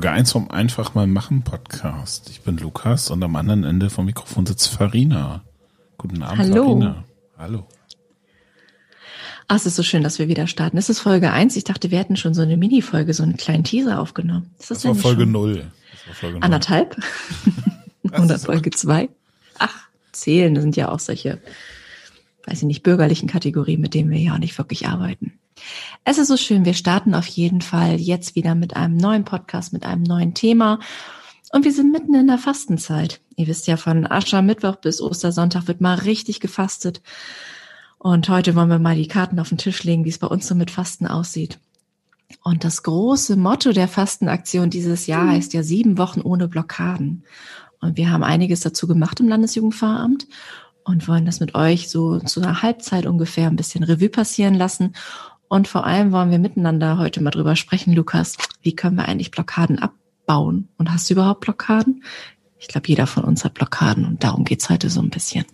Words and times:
Folge 0.00 0.12
1 0.12 0.32
vom 0.32 0.50
Einfach 0.50 0.94
mal 0.94 1.06
machen 1.06 1.42
Podcast. 1.42 2.30
Ich 2.30 2.40
bin 2.40 2.56
Lukas 2.56 3.10
und 3.10 3.22
am 3.22 3.36
anderen 3.36 3.64
Ende 3.64 3.90
vom 3.90 4.06
Mikrofon 4.06 4.46
sitzt 4.46 4.68
Farina. 4.68 5.42
Guten 5.98 6.22
Abend, 6.22 6.38
Hallo. 6.38 6.64
Farina. 6.64 7.04
Hallo. 7.36 7.66
Ach, 9.46 9.56
es 9.56 9.66
ist 9.66 9.76
so 9.76 9.82
schön, 9.82 10.02
dass 10.02 10.18
wir 10.18 10.26
wieder 10.28 10.46
starten. 10.46 10.78
Es 10.78 10.88
ist 10.88 11.00
Folge 11.00 11.30
1. 11.30 11.54
Ich 11.56 11.64
dachte, 11.64 11.90
wir 11.90 11.98
hätten 11.98 12.16
schon 12.16 12.32
so 12.32 12.40
eine 12.40 12.56
Mini-Folge, 12.56 13.12
so 13.12 13.22
einen 13.24 13.36
kleinen 13.36 13.62
Teaser 13.62 14.00
aufgenommen. 14.00 14.48
Ist 14.58 14.70
Das, 14.70 14.78
das, 14.78 14.84
war 14.86 14.94
Folge 14.94 15.24
schon? 15.24 15.32
0. 15.32 15.70
Das 15.92 16.08
war 16.08 16.14
Folge 16.14 16.36
0. 16.36 16.44
Anderthalb? 16.44 16.96
Oder 18.04 18.38
Folge 18.38 18.70
2? 18.70 19.10
Ach, 19.58 19.88
zählen, 20.12 20.54
das 20.54 20.62
sind 20.62 20.76
ja 20.76 20.88
auch 20.88 21.00
solche, 21.00 21.42
weiß 22.46 22.56
ich 22.56 22.64
nicht, 22.64 22.82
bürgerlichen 22.82 23.28
Kategorien, 23.28 23.82
mit 23.82 23.92
denen 23.92 24.08
wir 24.10 24.18
ja 24.18 24.32
auch 24.32 24.38
nicht 24.38 24.56
wirklich 24.56 24.88
arbeiten. 24.88 25.34
Es 26.04 26.18
ist 26.18 26.28
so 26.28 26.36
schön, 26.36 26.64
wir 26.64 26.74
starten 26.74 27.14
auf 27.14 27.26
jeden 27.26 27.60
Fall 27.60 28.00
jetzt 28.00 28.34
wieder 28.34 28.54
mit 28.54 28.74
einem 28.74 28.96
neuen 28.96 29.24
Podcast, 29.24 29.72
mit 29.72 29.84
einem 29.84 30.02
neuen 30.02 30.34
Thema. 30.34 30.80
Und 31.52 31.64
wir 31.64 31.72
sind 31.72 31.92
mitten 31.92 32.14
in 32.14 32.26
der 32.26 32.38
Fastenzeit. 32.38 33.20
Ihr 33.36 33.46
wisst 33.46 33.66
ja, 33.66 33.76
von 33.76 34.10
Aschermittwoch 34.10 34.76
bis 34.76 35.02
Ostersonntag 35.02 35.68
wird 35.68 35.80
mal 35.80 35.96
richtig 35.96 36.40
gefastet. 36.40 37.02
Und 37.98 38.28
heute 38.28 38.54
wollen 38.54 38.70
wir 38.70 38.78
mal 38.78 38.96
die 38.96 39.08
Karten 39.08 39.38
auf 39.38 39.50
den 39.50 39.58
Tisch 39.58 39.84
legen, 39.84 40.04
wie 40.04 40.08
es 40.08 40.18
bei 40.18 40.26
uns 40.26 40.48
so 40.48 40.54
mit 40.54 40.70
Fasten 40.70 41.06
aussieht. 41.06 41.58
Und 42.42 42.64
das 42.64 42.82
große 42.82 43.36
Motto 43.36 43.72
der 43.72 43.88
Fastenaktion 43.88 44.70
dieses 44.70 45.06
Jahr 45.06 45.28
heißt 45.28 45.52
ja 45.52 45.62
sieben 45.62 45.98
Wochen 45.98 46.22
ohne 46.22 46.48
Blockaden. 46.48 47.24
Und 47.80 47.96
wir 47.98 48.10
haben 48.10 48.24
einiges 48.24 48.60
dazu 48.60 48.86
gemacht 48.86 49.20
im 49.20 49.28
Landesjugendpfarramt 49.28 50.26
und 50.84 51.08
wollen 51.08 51.26
das 51.26 51.40
mit 51.40 51.54
euch 51.54 51.88
so 51.88 52.18
zu 52.20 52.40
einer 52.40 52.62
Halbzeit 52.62 53.06
ungefähr 53.06 53.48
ein 53.48 53.56
bisschen 53.56 53.84
Revue 53.84 54.08
passieren 54.08 54.54
lassen. 54.54 54.94
Und 55.50 55.66
vor 55.66 55.84
allem 55.84 56.12
wollen 56.12 56.30
wir 56.30 56.38
miteinander 56.38 56.96
heute 56.96 57.20
mal 57.20 57.32
drüber 57.32 57.56
sprechen, 57.56 57.92
Lukas, 57.92 58.36
wie 58.62 58.76
können 58.76 58.94
wir 58.94 59.08
eigentlich 59.08 59.32
Blockaden 59.32 59.80
abbauen? 59.80 60.68
Und 60.78 60.92
hast 60.92 61.10
du 61.10 61.14
überhaupt 61.14 61.40
Blockaden? 61.40 62.04
Ich 62.60 62.68
glaube, 62.68 62.86
jeder 62.86 63.08
von 63.08 63.24
uns 63.24 63.44
hat 63.44 63.54
Blockaden 63.54 64.06
und 64.06 64.22
darum 64.22 64.44
geht's 64.44 64.70
heute 64.70 64.88
so 64.90 65.00
ein 65.02 65.10
bisschen. 65.10 65.44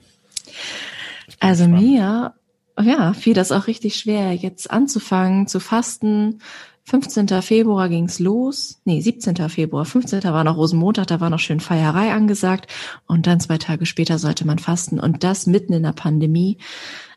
Also 1.40 1.66
mir, 1.66 2.34
ja, 2.78 3.12
fiel 3.14 3.32
das 3.32 3.52
auch 3.52 3.68
richtig 3.68 3.96
schwer, 3.96 4.34
jetzt 4.34 4.70
anzufangen 4.70 5.46
zu 5.46 5.60
fasten. 5.60 6.40
15. 6.84 7.28
Februar 7.40 7.88
ging's 7.88 8.18
los. 8.18 8.82
Nee, 8.84 9.00
17. 9.00 9.48
Februar. 9.48 9.86
15. 9.86 10.22
war 10.24 10.44
noch 10.44 10.58
Rosenmontag, 10.58 11.06
da 11.06 11.20
war 11.20 11.30
noch 11.30 11.40
schön 11.40 11.60
Feierei 11.60 12.12
angesagt. 12.12 12.70
Und 13.06 13.26
dann 13.26 13.40
zwei 13.40 13.56
Tage 13.56 13.86
später 13.86 14.18
sollte 14.18 14.46
man 14.46 14.58
fasten. 14.58 15.00
Und 15.00 15.24
das 15.24 15.46
mitten 15.46 15.72
in 15.72 15.84
der 15.84 15.92
Pandemie, 15.92 16.58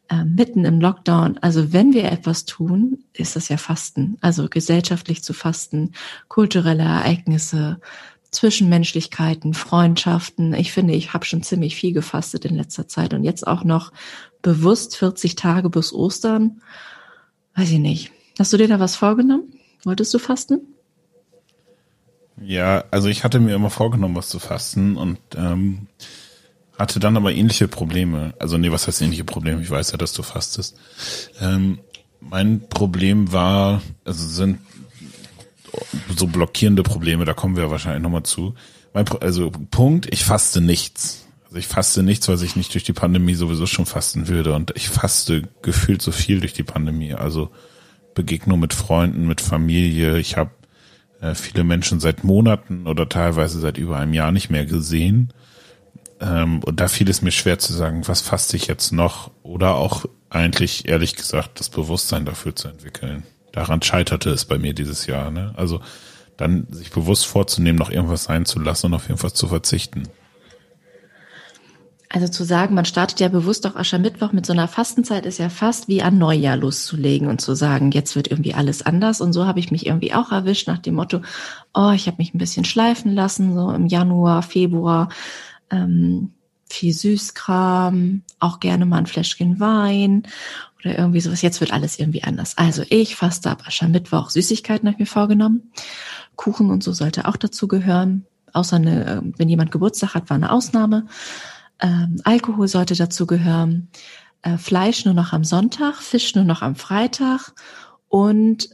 äh, 0.10 0.24
mitten 0.26 0.66
im 0.66 0.80
Lockdown. 0.80 1.38
Also 1.42 1.72
wenn 1.74 1.94
wir 1.94 2.12
etwas 2.12 2.46
tun, 2.46 3.04
ist 3.14 3.36
das 3.36 3.50
ja 3.50 3.58
Fasten. 3.58 4.18
Also 4.22 4.48
gesellschaftlich 4.50 5.24
zu 5.24 5.34
fasten, 5.34 5.94
kulturelle 6.28 6.84
Ereignisse, 6.84 7.80
Zwischenmenschlichkeiten, 8.32 9.54
Freundschaften. 9.54 10.54
Ich 10.54 10.72
finde, 10.72 10.94
ich 10.94 11.14
habe 11.14 11.26
schon 11.26 11.44
ziemlich 11.44 11.76
viel 11.76 11.94
gefastet 11.94 12.46
in 12.46 12.56
letzter 12.56 12.88
Zeit 12.88 13.14
und 13.14 13.24
jetzt 13.24 13.48
auch 13.48 13.64
noch 13.64 13.92
bewusst 14.42 14.96
40 14.98 15.36
Tage 15.36 15.70
bis 15.70 15.94
Ostern. 15.94 16.62
Weiß 17.56 17.72
ich 17.72 17.80
nicht. 17.80 18.12
Hast 18.38 18.54
du 18.54 18.58
dir 18.58 18.68
da 18.68 18.80
was 18.80 18.96
vorgenommen? 18.96 19.54
Wolltest 19.84 20.14
du 20.14 20.20
fasten? 20.20 20.62
Ja, 22.42 22.86
also 22.92 23.10
ich 23.10 23.24
hatte 23.24 23.40
mir 23.40 23.56
immer 23.56 23.70
vorgenommen, 23.70 24.16
was 24.16 24.30
zu 24.30 24.40
fasten 24.40 24.96
und 24.96 25.20
ähm, 25.36 25.88
hatte 26.80 27.00
dann 27.00 27.18
aber 27.18 27.34
ähnliche 27.34 27.68
Probleme. 27.68 28.34
Also 28.40 28.58
nee, 28.58 28.72
was 28.72 28.88
heißt 28.88 29.02
ähnliche 29.02 29.26
Probleme? 29.26 29.62
Ich 29.62 29.70
weiß 29.70 29.92
ja, 29.92 29.98
dass 29.98 30.14
du 30.14 30.24
fastest. 30.24 30.78
Ähm, 31.42 31.80
mein 32.22 32.68
Problem 32.70 33.32
war, 33.32 33.82
also 34.06 34.28
sind 34.28 34.60
so 36.16 36.28
blockierende 36.28 36.84
Probleme, 36.84 37.26
da 37.26 37.34
kommen 37.34 37.56
wir 37.56 37.70
wahrscheinlich 37.70 38.02
nochmal 38.02 38.24
zu. 38.24 38.56
Mein, 38.94 39.06
also 39.20 39.52
Punkt, 39.72 40.08
ich 40.12 40.24
faste 40.24 40.62
nichts. 40.62 41.26
Also 41.46 41.58
ich 41.58 41.68
faste 41.68 42.02
nichts, 42.02 42.28
weil 42.28 42.42
ich 42.44 42.56
nicht 42.56 42.74
durch 42.74 42.84
die 42.84 42.94
Pandemie 42.94 43.36
sowieso 43.36 43.66
schon 43.66 43.86
fasten 43.86 44.28
würde. 44.28 44.54
Und 44.54 44.72
ich 44.76 44.90
faste 44.90 45.50
gefühlt 45.62 46.02
so 46.02 46.12
viel 46.12 46.40
durch 46.40 46.54
die 46.54 46.64
Pandemie. 46.64 47.14
Also 47.14 47.50
Begegnung 48.16 48.60
mit 48.60 48.74
Freunden, 48.74 49.28
mit 49.28 49.42
Familie. 49.42 50.18
Ich 50.18 50.38
habe 50.38 50.52
äh, 51.22 51.36
viele 51.36 51.64
Menschen 51.64 52.00
seit 52.00 52.24
Monaten 52.24 52.88
oder 52.88 53.10
teilweise 53.10 53.60
seit 53.60 53.78
über 53.78 53.98
einem 53.98 54.14
Jahr 54.14 54.32
nicht 54.32 54.50
mehr 54.50 54.66
gesehen. 54.66 55.34
Ähm, 56.20 56.62
und 56.64 56.80
da 56.80 56.88
fiel 56.88 57.10
es 57.10 57.22
mir 57.22 57.32
schwer 57.32 57.60
zu 57.60 57.74
sagen, 57.74 58.08
was 58.08 58.22
faste 58.22 58.58
ich 58.58 58.68
jetzt 58.68 58.92
noch? 58.92 59.32
Oder 59.44 59.76
auch 59.76 60.06
eigentlich, 60.30 60.88
ehrlich 60.88 61.16
gesagt, 61.16 61.60
das 61.60 61.70
Bewusstsein 61.70 62.26
dafür 62.26 62.56
zu 62.56 62.68
entwickeln. 62.68 63.24
Daran 63.52 63.82
scheiterte 63.82 64.30
es 64.30 64.46
bei 64.46 64.58
mir 64.58 64.74
dieses 64.74 65.08
Jahr. 65.08 65.32
Ne? 65.32 65.54
Also 65.56 65.82
dann 66.38 66.68
sich 66.70 66.92
bewusst 66.92 67.26
vorzunehmen, 67.26 67.78
noch 67.78 67.92
irgendwas 67.92 68.26
sein 68.26 68.46
zu 68.46 68.60
lassen 68.60 68.88
und 68.88 68.94
auf 68.94 69.10
irgendwas 69.10 69.34
zu 69.34 69.48
verzichten. 69.48 70.04
Also 72.12 72.28
zu 72.28 72.44
sagen, 72.44 72.74
man 72.74 72.86
startet 72.86 73.20
ja 73.20 73.28
bewusst 73.28 73.68
auch 73.68 73.76
Aschermittwoch 73.76 74.32
mit 74.32 74.44
so 74.44 74.52
einer 74.52 74.68
Fastenzeit, 74.68 75.28
ist 75.28 75.38
ja 75.38 75.50
fast 75.50 75.88
wie 75.88 76.02
an 76.02 76.18
Neujahr 76.18 76.58
loszulegen 76.58 77.28
und 77.28 77.40
zu 77.40 77.54
sagen, 77.54 77.92
jetzt 77.92 78.16
wird 78.16 78.30
irgendwie 78.30 78.56
alles 78.56 78.84
anders. 78.84 79.22
Und 79.22 79.32
so 79.32 79.46
habe 79.46 79.60
ich 79.60 79.70
mich 79.70 79.86
irgendwie 79.86 80.16
auch 80.16 80.32
erwischt 80.32 80.68
nach 80.68 80.80
dem 80.80 80.96
Motto, 80.96 81.22
oh, 81.76 81.92
ich 81.92 82.08
habe 82.08 82.18
mich 82.18 82.34
ein 82.34 82.40
bisschen 82.40 82.66
schleifen 82.66 83.14
lassen, 83.14 83.54
so 83.54 83.70
im 83.72 83.86
Januar, 83.86 84.42
Februar, 84.42 85.10
ähm, 85.72 86.32
viel 86.70 86.94
Süßkram, 86.94 88.22
auch 88.40 88.60
gerne 88.60 88.86
mal 88.86 88.98
ein 88.98 89.08
Fläschchen 89.08 89.60
Wein 89.60 90.24
oder 90.80 90.98
irgendwie 90.98 91.20
sowas. 91.20 91.42
Jetzt 91.42 91.62
wird 91.62 91.74
alles 91.74 92.00
irgendwie 92.00 92.24
anders. 92.24 92.58
Also 92.58 92.84
ich 92.90 93.16
faste 93.16 93.50
ab 93.50 93.64
Aschermittwoch. 93.66 94.30
Süßigkeiten 94.30 94.88
habe 94.88 94.96
ich 94.96 95.00
mir 95.00 95.06
vorgenommen. 95.06 95.72
Kuchen 96.36 96.70
und 96.70 96.84
so 96.84 96.94
sollte 96.94 97.28
auch 97.28 97.38
dazu 97.38 97.68
gehören. 97.68 98.26
Außer 98.54 98.78
eine, 98.78 99.06
äh, 99.06 99.22
wenn 99.38 99.50
jemand 99.50 99.72
Geburtstag 99.72 100.14
hat, 100.14 100.30
war 100.30 100.36
eine 100.36 100.52
Ausnahme. 100.52 101.08
Ähm, 101.80 102.22
Alkohol 102.24 102.68
sollte 102.68 102.96
dazu 102.96 103.28
gehören. 103.28 103.90
Äh, 104.42 104.58
Fleisch 104.58 105.06
nur 105.06 105.14
noch 105.14 105.34
am 105.34 105.44
Sonntag, 105.44 105.96
Fisch 105.96 106.36
nur 106.36 106.46
noch 106.46 106.62
am 106.62 106.76
Freitag. 106.76 107.54
Und 108.08 108.70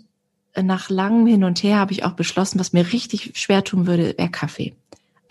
nach 0.61 0.89
langem 0.89 1.27
Hin 1.27 1.43
und 1.43 1.63
Her 1.63 1.77
habe 1.77 1.91
ich 1.91 2.05
auch 2.05 2.13
beschlossen, 2.13 2.59
was 2.59 2.71
mir 2.71 2.93
richtig 2.93 3.31
schwer 3.35 3.63
tun 3.63 3.87
würde, 3.87 4.15
wäre 4.17 4.29
Kaffee. 4.29 4.75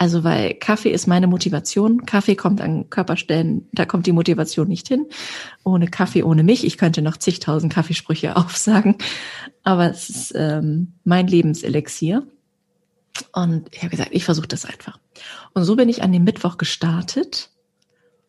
Also 0.04 0.22
weil 0.22 0.52
Kaffee 0.52 0.90
ist 0.90 1.06
meine 1.06 1.26
Motivation. 1.26 2.04
Kaffee 2.04 2.36
kommt 2.36 2.60
an 2.60 2.90
Körperstellen, 2.90 3.66
da 3.72 3.86
kommt 3.86 4.06
die 4.06 4.12
Motivation 4.12 4.68
nicht 4.68 4.86
hin. 4.86 5.06
Ohne 5.64 5.88
Kaffee, 5.88 6.22
ohne 6.22 6.42
mich. 6.42 6.66
Ich 6.66 6.76
könnte 6.76 7.00
noch 7.00 7.16
zigtausend 7.16 7.72
Kaffeesprüche 7.72 8.36
aufsagen, 8.36 8.98
aber 9.62 9.90
es 9.90 10.10
ist 10.10 10.34
ähm, 10.36 10.92
mein 11.04 11.26
Lebenselixier. 11.26 12.26
Und 13.32 13.74
ich 13.74 13.78
habe 13.78 13.88
gesagt, 13.88 14.10
ich 14.12 14.26
versuche 14.26 14.46
das 14.46 14.66
einfach. 14.66 14.98
Und 15.54 15.64
so 15.64 15.74
bin 15.74 15.88
ich 15.88 16.02
an 16.02 16.12
dem 16.12 16.24
Mittwoch 16.24 16.58
gestartet. 16.58 17.48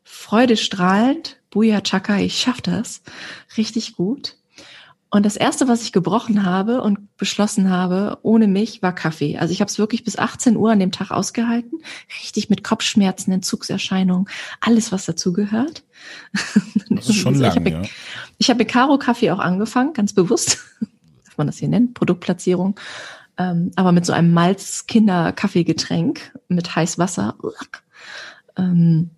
Freudestrahlend, 0.06 1.42
Buja 1.50 1.82
Chaka, 1.82 2.20
ich 2.20 2.40
schaff 2.40 2.62
das. 2.62 3.02
Richtig 3.58 3.98
gut. 3.98 4.38
Und 5.16 5.26
das 5.26 5.38
erste, 5.38 5.70
was 5.70 5.82
ich 5.82 5.94
gebrochen 5.94 6.44
habe 6.44 6.82
und 6.82 7.16
beschlossen 7.16 7.70
habe, 7.70 8.18
ohne 8.22 8.50
mich, 8.50 8.82
war 8.82 8.94
Kaffee. 8.94 9.38
Also 9.38 9.54
ich 9.54 9.62
habe 9.62 9.70
es 9.70 9.80
wirklich 9.80 10.04
bis 10.04 10.18
18 10.18 10.58
Uhr 10.58 10.74
an 10.74 10.80
dem 10.82 10.92
Tag 10.92 11.10
ausgehalten. 11.10 11.80
Richtig 12.22 12.50
mit 12.50 12.66
Kopfschmerzen, 12.66 13.32
Entzugserscheinungen, 13.32 14.28
alles, 14.60 14.92
was 14.92 15.06
dazugehört. 15.06 15.84
Das 16.90 17.08
ist 17.08 17.16
schon 17.16 17.36
lang, 17.40 17.66
ich 17.66 17.72
ja. 17.72 17.78
habe 17.78 17.88
ich 18.40 18.50
habe 18.50 18.58
mit 18.58 18.68
Caro 18.68 18.98
Kaffee 18.98 19.32
auch 19.32 19.40
angefangen, 19.40 19.94
ganz 19.94 20.12
bewusst. 20.12 20.58
Darf 21.24 21.38
man 21.38 21.48
das 21.48 21.60
hier 21.60 21.70
nennen? 21.70 21.94
Produktplatzierung. 21.94 22.78
Ähm, 23.38 23.72
aber 23.78 23.94
mit 23.94 24.06
so 24.06 24.12
einem 24.12 24.34
Malz-Kinder-Kaffeegetränk 24.34 26.38
mit 26.50 26.76
heiß 26.76 27.00
Wasser. 27.00 27.38
Ähm, 28.58 29.12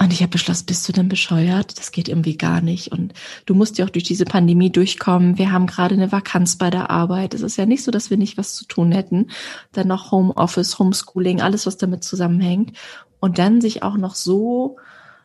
und 0.00 0.14
ich 0.14 0.22
habe 0.22 0.30
beschlossen, 0.30 0.64
bist 0.64 0.88
du 0.88 0.92
denn 0.92 1.10
bescheuert? 1.10 1.78
Das 1.78 1.92
geht 1.92 2.08
irgendwie 2.08 2.38
gar 2.38 2.62
nicht. 2.62 2.90
Und 2.90 3.12
du 3.44 3.54
musst 3.54 3.76
ja 3.76 3.84
auch 3.84 3.90
durch 3.90 4.04
diese 4.04 4.24
Pandemie 4.24 4.70
durchkommen. 4.72 5.36
Wir 5.36 5.52
haben 5.52 5.66
gerade 5.66 5.94
eine 5.94 6.10
Vakanz 6.10 6.56
bei 6.56 6.70
der 6.70 6.88
Arbeit. 6.88 7.34
Es 7.34 7.42
ist 7.42 7.58
ja 7.58 7.66
nicht 7.66 7.84
so, 7.84 7.90
dass 7.90 8.08
wir 8.08 8.16
nicht 8.16 8.38
was 8.38 8.54
zu 8.54 8.64
tun 8.64 8.92
hätten. 8.92 9.30
Dann 9.72 9.88
noch 9.88 10.10
Homeoffice, 10.10 10.78
Homeschooling, 10.78 11.42
alles, 11.42 11.66
was 11.66 11.76
damit 11.76 12.02
zusammenhängt. 12.02 12.78
Und 13.20 13.38
dann 13.38 13.60
sich 13.60 13.82
auch 13.82 13.98
noch 13.98 14.14
so 14.14 14.78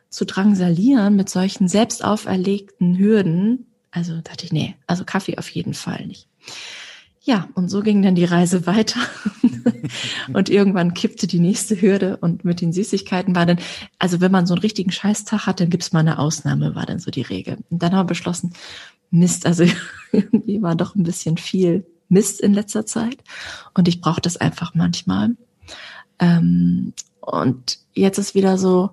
zu 0.10 0.26
drangsalieren 0.26 1.16
mit 1.16 1.30
solchen 1.30 1.70
selbst 1.70 2.04
auferlegten 2.04 2.98
Hürden. 2.98 3.68
Also 3.92 4.20
dachte 4.22 4.44
ich, 4.44 4.52
nee, 4.52 4.76
also 4.88 5.06
Kaffee 5.06 5.38
auf 5.38 5.48
jeden 5.48 5.74
Fall 5.74 6.06
nicht. 6.06 6.28
Ja, 7.28 7.50
und 7.56 7.70
so 7.70 7.82
ging 7.82 8.04
dann 8.04 8.14
die 8.14 8.24
Reise 8.24 8.68
weiter. 8.68 9.00
und 10.34 10.48
irgendwann 10.48 10.94
kippte 10.94 11.26
die 11.26 11.40
nächste 11.40 11.82
Hürde 11.82 12.18
und 12.18 12.46
mit 12.46 12.62
den 12.62 12.72
Süßigkeiten 12.72 13.36
war 13.36 13.48
dann, 13.48 13.58
also 13.98 14.22
wenn 14.22 14.32
man 14.32 14.46
so 14.46 14.54
einen 14.54 14.62
richtigen 14.62 14.92
Scheißtag 14.92 15.48
hat, 15.48 15.60
dann 15.60 15.72
gibt's 15.72 15.92
mal 15.92 16.02
eine 16.02 16.20
Ausnahme, 16.20 16.76
war 16.76 16.86
dann 16.86 17.00
so 17.00 17.10
die 17.10 17.24
Regel. 17.24 17.58
Und 17.72 17.82
dann 17.82 17.94
haben 17.94 18.06
wir 18.06 18.10
beschlossen, 18.10 18.54
Mist, 19.10 19.48
also 19.48 19.64
irgendwie 20.12 20.62
war 20.62 20.76
doch 20.76 20.94
ein 20.94 21.02
bisschen 21.02 21.38
viel 21.38 21.88
Mist 22.10 22.42
in 22.42 22.54
letzter 22.54 22.86
Zeit 22.86 23.18
und 23.74 23.88
ich 23.88 24.02
brauche 24.02 24.22
das 24.22 24.38
einfach 24.38 24.76
manchmal. 24.76 25.32
Ähm, 26.20 26.94
und 27.22 27.80
jetzt 27.96 28.20
ist 28.20 28.36
wieder 28.36 28.60
so, 28.60 28.92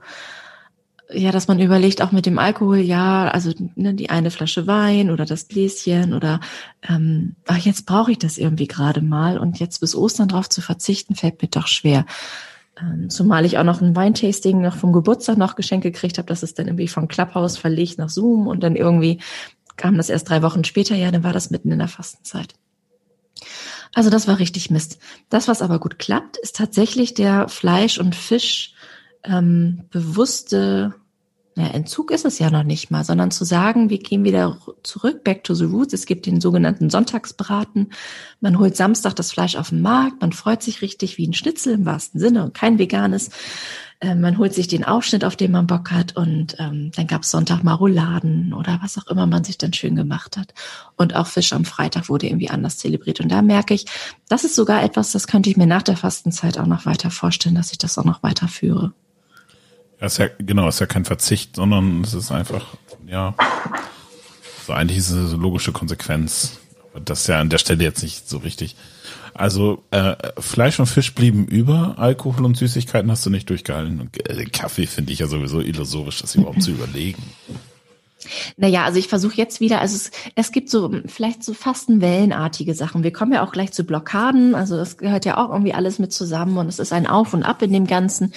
ja, 1.15 1.33
dass 1.33 1.49
man 1.49 1.61
überlegt, 1.61 2.03
auch 2.03 2.13
mit 2.13 2.27
dem 2.27 2.39
Alkohol, 2.39 2.79
ja, 2.79 3.29
also 3.29 3.53
ne, 3.75 3.95
die 3.95 4.11
eine 4.11 4.31
Flasche 4.31 4.67
Wein 4.67 5.11
oder 5.11 5.25
das 5.25 5.49
Gläschen 5.49 6.15
oder 6.15 6.41
ähm, 6.89 7.37
ach, 7.47 7.59
jetzt 7.59 7.87
brauche 7.87 8.13
ich 8.13 8.19
das 8.19 8.39
irgendwie 8.39 8.67
gerade 8.67 9.01
mal 9.01 9.39
und 9.39 9.61
jetzt 9.61 9.81
bis 9.81 9.95
Ostern 9.95 10.29
drauf 10.29 10.49
zu 10.49 10.61
verzichten, 10.61 11.15
fällt 11.15 11.43
mir 11.43 11.49
doch 11.49 11.67
schwer. 11.67 12.07
Ähm, 12.81 13.11
zumal 13.11 13.45
ich 13.45 13.59
auch 13.59 13.65
noch 13.65 13.81
ein 13.81 13.95
Weintasting 13.95 14.61
noch 14.61 14.77
vom 14.77 14.93
Geburtstag 14.93 15.37
noch 15.37 15.57
geschenkt 15.57 15.85
gekriegt 15.85 16.19
habe, 16.19 16.29
das 16.29 16.43
ist 16.43 16.59
dann 16.59 16.67
irgendwie 16.67 16.89
von 16.89 17.09
Clubhouse 17.09 17.59
verlegt 17.59 17.99
nach 17.99 18.09
Zoom 18.09 18.47
und 18.47 18.63
dann 18.63 18.77
irgendwie 18.77 19.21
kam 19.77 19.97
das 19.97 20.11
erst 20.11 20.29
drei 20.29 20.43
Wochen 20.43 20.65
später, 20.65 20.95
ja, 20.95 21.11
dann 21.11 21.25
war 21.25 21.33
das 21.33 21.51
mitten 21.51 21.73
in 21.73 21.79
der 21.79 21.89
Fastenzeit. 21.89 22.55
Also 23.95 24.11
das 24.11 24.27
war 24.27 24.39
richtig 24.39 24.71
Mist. 24.71 24.99
Das, 25.29 25.49
was 25.49 25.61
aber 25.61 25.79
gut 25.79 25.99
klappt, 25.99 26.39
ist 26.39 26.57
tatsächlich 26.57 27.15
der 27.15 27.49
Fleisch- 27.49 27.99
und 27.99 28.15
Fisch 28.15 28.75
ähm, 29.25 29.85
bewusste 29.91 30.95
ja, 31.55 31.67
Entzug 31.67 32.11
ist 32.11 32.25
es 32.25 32.39
ja 32.39 32.51
noch 32.51 32.63
nicht 32.63 32.91
mal, 32.91 33.05
sondern 33.05 33.31
zu 33.31 33.45
sagen, 33.45 33.91
wir 33.91 33.99
gehen 33.99 34.25
wieder 34.25 34.59
zurück, 34.83 35.23
back 35.23 35.45
to 35.45 35.53
the 35.55 35.65
roots. 35.65 35.93
Es 35.93 36.07
gibt 36.07 36.25
den 36.25 36.41
sogenannten 36.41 36.89
Sonntagsbraten. 36.89 37.93
Man 38.41 38.59
holt 38.59 38.75
Samstag 38.75 39.17
das 39.17 39.33
Fleisch 39.33 39.57
auf 39.57 39.69
den 39.69 39.83
Markt, 39.83 40.23
man 40.23 40.33
freut 40.33 40.63
sich 40.63 40.81
richtig 40.81 41.19
wie 41.19 41.27
ein 41.27 41.35
Schnitzel 41.35 41.75
im 41.75 41.85
wahrsten 41.85 42.19
Sinne 42.21 42.45
und 42.45 42.55
kein 42.55 42.79
veganes. 42.79 43.31
Ähm, 44.01 44.23
man 44.23 44.39
holt 44.39 44.55
sich 44.55 44.67
den 44.67 44.85
Aufschnitt, 44.85 45.25
auf 45.25 45.37
den 45.37 45.53
man 45.53 45.67
Bock 45.67 45.91
hat 45.91 46.17
und 46.17 46.57
ähm, 46.59 46.91
dann 46.97 47.07
gab's 47.07 47.31
Sonntag 47.31 47.63
Maroladen 47.63 48.55
oder 48.55 48.81
was 48.83 48.97
auch 48.97 49.07
immer 49.09 49.27
man 49.27 49.45
sich 49.45 49.59
dann 49.59 49.75
schön 49.75 49.95
gemacht 49.95 50.39
hat. 50.39 50.55
Und 50.97 51.15
auch 51.15 51.27
Fisch 51.27 51.53
am 51.53 51.67
Freitag 51.67 52.09
wurde 52.09 52.27
irgendwie 52.27 52.51
anders 52.51 52.79
zelebriert. 52.79 53.21
Und 53.21 53.31
da 53.31 53.43
merke 53.43 53.75
ich, 53.75 53.85
das 54.29 54.45
ist 54.45 54.55
sogar 54.55 54.83
etwas, 54.83 55.13
das 55.13 55.27
könnte 55.27 55.51
ich 55.51 55.59
mir 55.59 55.67
nach 55.67 55.83
der 55.83 55.99
Fastenzeit 55.99 56.59
auch 56.59 56.67
noch 56.67 56.87
weiter 56.87 57.11
vorstellen, 57.11 57.55
dass 57.55 57.73
ich 57.73 57.79
das 57.79 57.99
auch 57.99 58.05
noch 58.05 58.23
weiter 58.23 58.49
führe. 58.49 58.93
Das 60.03 60.15
ist 60.15 60.19
ja, 60.19 60.27
genau, 60.39 60.67
ist 60.67 60.81
ja 60.81 60.87
kein 60.87 61.05
Verzicht, 61.05 61.55
sondern 61.55 62.01
es 62.01 62.13
ist 62.13 62.33
einfach, 62.33 62.75
ja, 63.07 63.37
so 64.67 64.73
eigentlich 64.73 64.99
ist 64.99 65.11
es 65.11 65.33
eine 65.33 65.41
logische 65.41 65.71
Konsequenz. 65.71 66.59
Das 67.05 67.21
ist 67.21 67.27
ja 67.29 67.39
an 67.39 67.51
der 67.51 67.59
Stelle 67.59 67.85
jetzt 67.85 68.03
nicht 68.03 68.29
so 68.29 68.39
richtig. 68.39 68.75
Also 69.33 69.85
äh, 69.93 70.17
Fleisch 70.41 70.81
und 70.81 70.87
Fisch 70.87 71.15
blieben 71.15 71.47
über, 71.47 72.01
Alkohol 72.01 72.45
und 72.45 72.57
Süßigkeiten 72.57 73.13
hast 73.13 73.25
du 73.25 73.31
nicht 73.31 73.49
durchgehalten. 73.49 74.01
Und, 74.01 74.29
äh, 74.29 74.45
Kaffee 74.47 74.89
finde 74.89 75.13
ich 75.13 75.21
ja 75.21 75.29
sowieso 75.29 75.61
illusorisch, 75.61 76.21
das 76.21 76.35
überhaupt 76.35 76.65
zu 76.65 76.71
überlegen. 76.73 77.23
Naja, 78.57 78.85
also 78.85 78.99
ich 78.99 79.09
versuche 79.09 79.37
jetzt 79.37 79.61
wieder, 79.61 79.81
also 79.81 79.97
es, 79.97 80.11
es 80.35 80.53
gibt 80.53 80.71
so 80.71 80.91
vielleicht 81.07 81.43
so 81.43 81.55
Fastenwellenartige 81.55 82.75
Sachen. 82.75 83.03
Wir 83.03 83.13
kommen 83.13 83.33
ja 83.33 83.45
auch 83.45 83.53
gleich 83.53 83.73
zu 83.73 83.85
Blockaden, 83.85 84.55
also 84.55 84.77
das 84.77 84.97
gehört 84.97 85.25
ja 85.25 85.39
auch 85.39 85.51
irgendwie 85.51 85.75
alles 85.75 85.99
mit 85.99 86.13
zusammen 86.13 86.57
und 86.59 86.69
es 86.69 86.79
ist 86.79 86.93
ein 86.93 87.07
Auf 87.07 87.35
und 87.35 87.43
Ab 87.43 87.63
in 87.63 87.73
dem 87.73 87.87
Ganzen. 87.87 88.33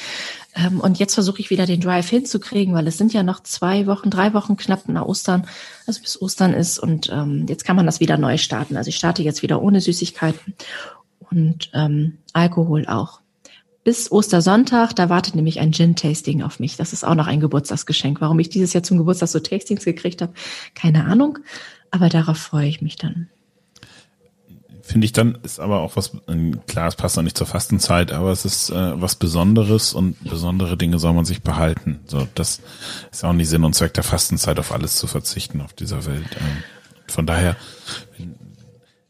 Ähm, 0.56 0.80
und 0.80 1.00
jetzt 1.00 1.14
versuche 1.14 1.40
ich 1.40 1.50
wieder 1.50 1.66
den 1.66 1.82
Drive 1.82 2.10
hinzukriegen, 2.10 2.74
weil 2.74 2.88
es 2.88 2.98
sind 2.98 3.14
ja 3.14 3.24
noch 3.24 3.42
zwei 3.42 3.88
Wochen, 3.88 4.10
drei 4.10 4.34
Wochen 4.34 4.58
knapp 4.58 4.88
nach 4.88 5.06
Ostern, 5.06 5.48
also 5.86 6.02
bis 6.02 6.22
Ostern 6.22 6.54
ist 6.54 6.80
und 6.80 7.10
ähm, 7.12 7.46
jetzt 7.48 7.66
kann 7.66 7.76
man 7.76 7.86
das 7.86 8.00
wieder 8.00 8.18
neu 8.18 8.38
starten. 8.38 8.78
Also 8.78 8.90
ich 8.90 8.96
starte 8.96 9.24
jetzt 9.24 9.44
wieder 9.44 9.62
ohne 9.62 9.82
Süßigkeiten 9.82 10.54
und 11.32 11.70
ähm, 11.74 12.18
Alkohol 12.34 12.86
auch 12.88 13.20
bis 13.86 14.12
Ostersonntag, 14.12 14.96
da 14.96 15.10
wartet 15.10 15.36
nämlich 15.36 15.60
ein 15.60 15.72
Gin-Tasting 15.72 16.42
auf 16.42 16.60
mich. 16.60 16.76
Das 16.76 16.92
ist 16.92 17.06
auch 17.06 17.14
noch 17.14 17.28
ein 17.28 17.40
Geburtstagsgeschenk. 17.40 18.20
Warum 18.20 18.40
ich 18.40 18.50
dieses 18.50 18.74
Jahr 18.74 18.82
zum 18.82 18.98
Geburtstag 18.98 19.30
so 19.30 19.40
Tastings 19.40 19.86
gekriegt 19.86 20.24
habe, 20.24 20.34
keine 20.74 21.06
Ahnung. 21.06 21.38
Aber 21.92 22.10
darauf 22.10 22.38
freue 22.38 22.68
ich 22.68 22.82
mich 22.82 22.96
dann. 22.96 23.30
Finde 24.82 25.06
ich 25.06 25.14
dann, 25.14 25.38
ist 25.44 25.60
aber 25.60 25.82
auch 25.82 25.96
was, 25.96 26.12
klar, 26.66 26.88
es 26.88 26.96
passt 26.96 27.16
noch 27.16 27.24
nicht 27.24 27.38
zur 27.38 27.46
Fastenzeit, 27.46 28.12
aber 28.12 28.32
es 28.32 28.44
ist 28.44 28.72
äh, 28.72 29.00
was 29.02 29.16
Besonderes 29.16 29.94
und 29.94 30.16
besondere 30.24 30.78
Dinge 30.78 30.98
soll 30.98 31.14
man 31.14 31.26
sich 31.26 31.44
behalten. 31.44 32.00
So, 32.08 32.28
das 32.34 32.62
ist 33.12 33.24
auch 33.24 33.34
nicht 33.34 33.50
Sinn 33.50 33.64
und 33.64 33.76
Zweck 33.76 33.94
der 33.94 34.04
Fastenzeit, 34.04 34.58
auf 34.58 34.72
alles 34.72 34.98
zu 34.98 35.06
verzichten 35.06 35.62
auf 35.62 35.74
dieser 35.74 36.08
Welt. 36.08 36.26
Ähm, 36.40 36.64
von 37.08 37.28
daher. 37.28 37.56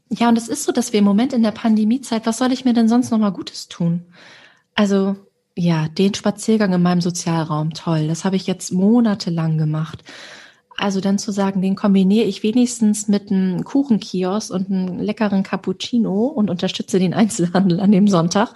Ja, 0.10 0.28
und 0.28 0.38
es 0.38 0.50
ist 0.50 0.64
so, 0.66 0.74
dass 0.74 0.92
wir 0.92 1.00
im 1.00 1.06
Moment 1.06 1.32
in 1.32 1.44
der 1.44 1.52
Pandemiezeit, 1.52 2.26
was 2.26 2.38
soll 2.38 2.52
ich 2.52 2.66
mir 2.66 2.74
denn 2.74 2.90
sonst 2.90 3.10
noch 3.10 3.20
mal 3.20 3.32
Gutes 3.32 3.70
tun? 3.70 4.06
Also 4.76 5.16
ja, 5.58 5.88
den 5.88 6.14
Spaziergang 6.14 6.74
in 6.74 6.82
meinem 6.82 7.02
Sozialraum, 7.02 7.74
toll. 7.74 8.08
Das 8.08 8.26
habe 8.26 8.36
ich 8.36 8.46
jetzt 8.46 8.74
monatelang 8.74 9.58
gemacht. 9.58 10.04
Also 10.78 11.00
dann 11.00 11.18
zu 11.18 11.32
sagen, 11.32 11.62
den 11.62 11.76
kombiniere 11.76 12.26
ich 12.26 12.44
wenigstens 12.44 13.08
mit 13.08 13.32
einem 13.32 13.64
Kuchenkiosk 13.64 14.52
und 14.52 14.70
einem 14.70 15.00
leckeren 15.00 15.44
Cappuccino 15.44 16.26
und 16.26 16.50
unterstütze 16.50 17.00
den 17.00 17.14
Einzelhandel 17.14 17.80
an 17.80 17.94
dem 17.94 18.10
Sonntag 18.10 18.54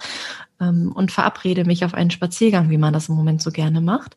ähm, 0.60 0.92
und 0.94 1.10
verabrede 1.10 1.64
mich 1.64 1.84
auf 1.84 1.94
einen 1.94 2.10
Spaziergang, 2.10 2.68
wie 2.68 2.78
man 2.78 2.92
das 2.92 3.08
im 3.08 3.14
Moment 3.14 3.40
so 3.40 3.50
gerne 3.50 3.80
macht. 3.80 4.16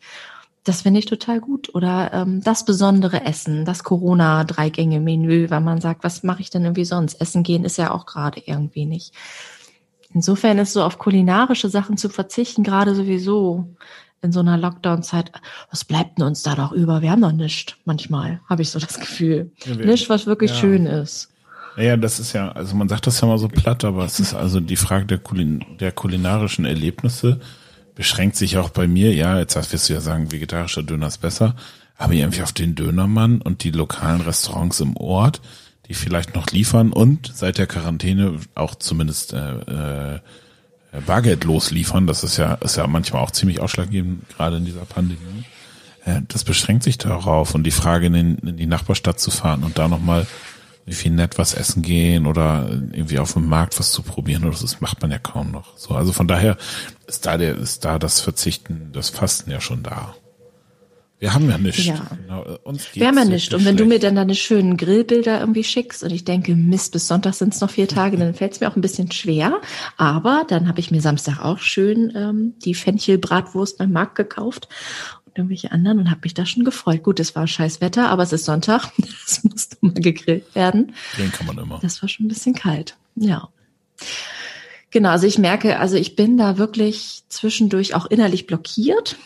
Das 0.66 0.82
finde 0.82 1.00
ich 1.00 1.06
total 1.06 1.40
gut. 1.40 1.74
Oder 1.74 2.12
ähm, 2.14 2.42
das 2.44 2.66
besondere 2.66 3.26
Essen, 3.26 3.64
das 3.64 3.84
Corona-Dreigänge-Menü, 3.86 5.50
weil 5.50 5.62
man 5.62 5.80
sagt, 5.80 6.04
was 6.04 6.24
mache 6.24 6.42
ich 6.42 6.50
denn 6.50 6.64
irgendwie 6.64 6.86
sonst? 6.86 7.22
Essen 7.22 7.44
gehen 7.44 7.64
ist 7.64 7.78
ja 7.78 7.92
auch 7.92 8.06
gerade 8.06 8.42
irgendwie 8.46 8.86
nicht. 8.86 9.14
Insofern 10.14 10.60
ist 10.60 10.74
so 10.74 10.84
auf 10.84 11.00
kulinarische 11.00 11.70
Sachen 11.70 11.98
zu 11.98 12.10
verzichten 12.10 12.64
gerade 12.64 12.96
sowieso 12.96 13.68
in 14.22 14.32
so 14.32 14.40
einer 14.40 14.58
Lockdown-Zeit. 14.58 15.32
Was 15.70 15.84
bleibt 15.84 16.18
denn 16.18 16.26
uns 16.26 16.44
da 16.44 16.56
doch 16.56 16.72
über? 16.72 17.02
Wir 17.02 17.12
haben 17.12 17.22
doch 17.22 17.32
nichts. 17.32 17.76
Manchmal 17.86 18.40
habe 18.50 18.62
ich 18.62 18.70
so 18.70 18.80
das 18.80 19.00
Gefühl. 19.00 19.52
Ja, 19.66 19.76
nichts, 19.76 20.10
was 20.10 20.26
wirklich 20.26 20.52
ja. 20.52 20.58
schön 20.58 20.86
ist. 20.86 21.30
Ja, 21.76 21.98
das 21.98 22.20
ist 22.20 22.34
ja, 22.34 22.52
also 22.52 22.76
man 22.76 22.88
sagt 22.88 23.08
das 23.08 23.20
ja 23.20 23.28
mal 23.28 23.40
so 23.40 23.48
platt, 23.48 23.84
aber 23.84 24.06
es 24.06 24.20
ist 24.20 24.34
also 24.34 24.60
die 24.60 24.76
Frage 24.76 25.06
der, 25.06 25.18
Kulin 25.18 25.66
der 25.80 25.92
kulinarischen 25.92 26.66
Erlebnisse 26.66 27.40
beschränkt 27.96 28.36
sich 28.36 28.58
auch 28.58 28.70
bei 28.70 28.88
mir. 28.88 29.14
Ja, 29.14 29.40
jetzt 29.40 29.56
wirst 29.56 29.90
du 29.90 29.94
ja 29.94 30.02
sagen, 30.02 30.32
vegetarischer 30.32 30.84
Döner 30.84 31.08
ist 31.08 31.20
besser, 31.20 31.56
aber 31.98 32.14
irgendwie 32.14 32.44
auf 32.44 32.54
den 32.54 32.76
Dönermann 32.76 33.42
und 33.42 33.64
die 33.64 33.72
lokalen 33.72 34.22
Restaurants 34.22 34.80
im 34.80 34.96
Ort 34.98 35.42
vielleicht 35.94 36.36
noch 36.36 36.48
liefern 36.48 36.92
und 36.92 37.32
seit 37.34 37.58
der 37.58 37.68
Quarantäne 37.68 38.40
auch 38.56 38.76
zumindest 38.76 39.34
äh, 39.34 40.16
äh, 40.16 40.20
bargeldlos 41.06 41.72
liefern. 41.72 42.08
Das 42.08 42.24
ist 42.24 42.38
ja, 42.38 42.56
ist 42.56 42.78
ja 42.78 42.88
manchmal 42.88 43.22
auch 43.22 43.32
ziemlich 43.32 43.60
ausschlaggebend, 43.60 44.30
gerade 44.30 44.58
in 44.58 44.66
dieser 44.66 44.86
Pandemie. 44.86 45.46
Äh, 46.06 46.22
das 46.28 46.44
beschränkt 46.44 46.84
sich 46.84 46.98
darauf 46.98 47.56
und 47.56 47.64
die 47.64 47.72
Frage, 47.72 48.08
in, 48.08 48.38
in 48.38 48.58
die 48.58 48.66
Nachbarstadt 48.66 49.20
zu 49.20 49.32
fahren 49.32 49.64
und 49.64 49.78
da 49.78 49.88
nochmal 49.88 50.28
wie 50.86 50.94
viel 50.94 51.12
nett 51.12 51.38
was 51.38 51.54
essen 51.54 51.82
gehen 51.82 52.28
oder 52.28 52.68
irgendwie 52.70 53.20
auf 53.20 53.34
dem 53.34 53.48
Markt 53.48 53.80
was 53.80 53.92
zu 53.92 54.04
probieren 54.04 54.44
oder 54.44 54.58
das 54.60 54.82
macht 54.82 55.02
man 55.02 55.12
ja 55.12 55.18
kaum 55.18 55.52
noch. 55.52 55.78
So, 55.78 55.96
also 55.96 56.12
von 56.12 56.28
daher 56.28 56.58
ist 57.08 57.26
da 57.26 57.38
der, 57.38 57.58
ist 57.58 57.86
da 57.86 58.00
das 58.00 58.20
Verzichten, 58.20 58.90
das 58.92 59.10
Fasten 59.10 59.50
ja 59.50 59.62
schon 59.62 59.84
da. 59.84 60.16
Wir 61.24 61.34
haben 61.34 61.50
ja 61.50 61.58
nichts. 61.58 61.86
Ja. 61.86 62.06
Genau, 62.28 62.44
wir 62.92 63.08
haben 63.08 63.18
ja 63.18 63.24
nichts. 63.24 63.54
Und 63.54 63.64
wenn 63.64 63.78
du 63.78 63.86
mir 63.86 63.98
dann 63.98 64.16
deine 64.16 64.36
schönen 64.36 64.76
Grillbilder 64.76 65.40
irgendwie 65.40 65.64
schickst 65.64 66.04
und 66.04 66.12
ich 66.12 66.26
denke, 66.26 66.54
Mist, 66.54 66.92
bis 66.92 67.08
Sonntag 67.08 67.34
sind 67.34 67.54
es 67.54 67.62
noch 67.62 67.70
vier 67.70 67.88
Tage, 67.88 68.18
dann 68.18 68.34
fällt 68.34 68.52
es 68.52 68.60
mir 68.60 68.70
auch 68.70 68.76
ein 68.76 68.82
bisschen 68.82 69.10
schwer. 69.10 69.62
Aber 69.96 70.44
dann 70.50 70.68
habe 70.68 70.82
ich 70.82 70.92
mir 70.92 71.00
Samstag 71.00 71.40
auch 71.40 71.60
schön 71.60 72.12
ähm, 72.14 72.56
die 72.66 72.76
Fenchelbratwurst 72.76 73.78
beim 73.78 73.94
Markt 73.94 74.16
gekauft 74.16 74.68
und 75.24 75.38
irgendwelche 75.38 75.72
anderen 75.72 76.00
und 76.00 76.12
habe 76.12 76.20
mich 76.24 76.34
da 76.34 76.46
schon 76.46 76.66
gefreut. 76.66 77.04
Gut, 77.04 77.22
es 77.22 77.38
war 77.38 77.48
scheiß 77.48 77.80
Wetter, 77.80 78.10
aber 78.10 78.24
es 78.24 78.34
ist 78.34 78.44
Sonntag. 78.44 78.92
Es 79.26 79.46
musste 79.46 79.78
mal 79.80 79.94
gegrillt 79.94 80.54
werden. 80.56 80.94
Den 81.18 81.32
kann 81.32 81.48
man 81.48 81.58
immer. 81.58 81.80
Das 81.82 82.02
war 82.02 82.10
schon 82.10 82.26
ein 82.26 82.30
bisschen 82.30 82.54
kalt. 82.54 82.98
Ja. 83.16 83.48
Genau, 84.94 85.10
also 85.10 85.26
ich 85.26 85.40
merke, 85.40 85.80
also 85.80 85.96
ich 85.96 86.16
bin 86.16 86.38
da 86.38 86.60
wirklich 86.60 87.24
zwischendurch 87.28 87.96
auch 87.96 88.06
innerlich 88.06 88.46
blockiert 88.46 89.18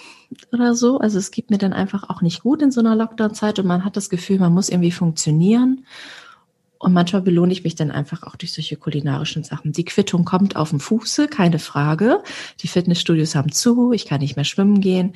oder 0.54 0.74
so. 0.74 1.00
Also 1.00 1.18
es 1.18 1.30
gibt 1.30 1.52
mir 1.52 1.58
dann 1.58 1.74
einfach 1.74 2.10
auch 2.10 2.22
nicht 2.22 2.42
gut 2.42 2.62
in 2.62 2.72
so 2.72 2.80
einer 2.80 2.96
Lockdown-Zeit 2.96 3.60
und 3.60 3.68
man 3.68 3.84
hat 3.84 3.98
das 3.98 4.10
Gefühl, 4.10 4.40
man 4.40 4.54
muss 4.54 4.70
irgendwie 4.70 4.92
funktionieren. 4.92 5.86
Und 6.80 6.94
manchmal 6.94 7.22
belohne 7.22 7.52
ich 7.52 7.66
mich 7.66 7.76
dann 7.76 7.92
einfach 7.92 8.24
auch 8.24 8.38
durch 8.38 8.54
solche 8.54 8.78
kulinarischen 8.78 9.44
Sachen. 9.44 9.74
Die 9.74 9.84
Quittung 9.84 10.24
kommt 10.24 10.56
auf 10.56 10.70
dem 10.70 10.80
Fuße, 10.80 11.28
keine 11.28 11.60
Frage. 11.60 12.24
Die 12.62 12.70
Fitnessstudios 12.70 13.36
haben 13.36 13.52
zu, 13.52 13.92
ich 13.92 14.06
kann 14.06 14.22
nicht 14.22 14.38
mehr 14.38 14.46
schwimmen 14.46 14.80
gehen. 14.80 15.12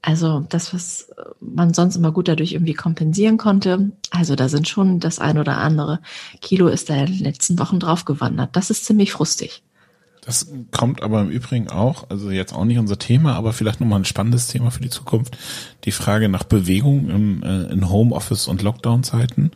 Also 0.00 0.46
das, 0.48 0.72
was 0.72 1.10
man 1.40 1.74
sonst 1.74 1.96
immer 1.96 2.10
gut 2.10 2.28
dadurch 2.28 2.52
irgendwie 2.52 2.72
kompensieren 2.72 3.36
konnte. 3.36 3.92
Also 4.10 4.34
da 4.34 4.48
sind 4.48 4.66
schon 4.66 4.98
das 4.98 5.18
ein 5.18 5.36
oder 5.36 5.58
andere 5.58 6.00
Kilo 6.40 6.68
ist 6.68 6.88
da 6.88 6.94
in 6.94 7.04
den 7.04 7.18
letzten 7.18 7.58
Wochen 7.58 7.78
draufgewandert. 7.78 8.56
Das 8.56 8.70
ist 8.70 8.86
ziemlich 8.86 9.12
frustig. 9.12 9.62
Das 10.22 10.48
kommt 10.70 11.02
aber 11.02 11.22
im 11.22 11.30
Übrigen 11.30 11.68
auch, 11.68 12.10
also 12.10 12.30
jetzt 12.30 12.52
auch 12.52 12.64
nicht 12.64 12.78
unser 12.78 12.98
Thema, 12.98 13.34
aber 13.34 13.52
vielleicht 13.52 13.80
nochmal 13.80 14.00
ein 14.00 14.04
spannendes 14.04 14.48
Thema 14.48 14.70
für 14.70 14.82
die 14.82 14.90
Zukunft. 14.90 15.36
Die 15.84 15.92
Frage 15.92 16.28
nach 16.28 16.44
Bewegung 16.44 17.08
im, 17.08 17.42
äh, 17.42 17.72
in 17.72 17.88
Homeoffice 17.88 18.46
und 18.46 18.62
Lockdown-Zeiten. 18.62 19.52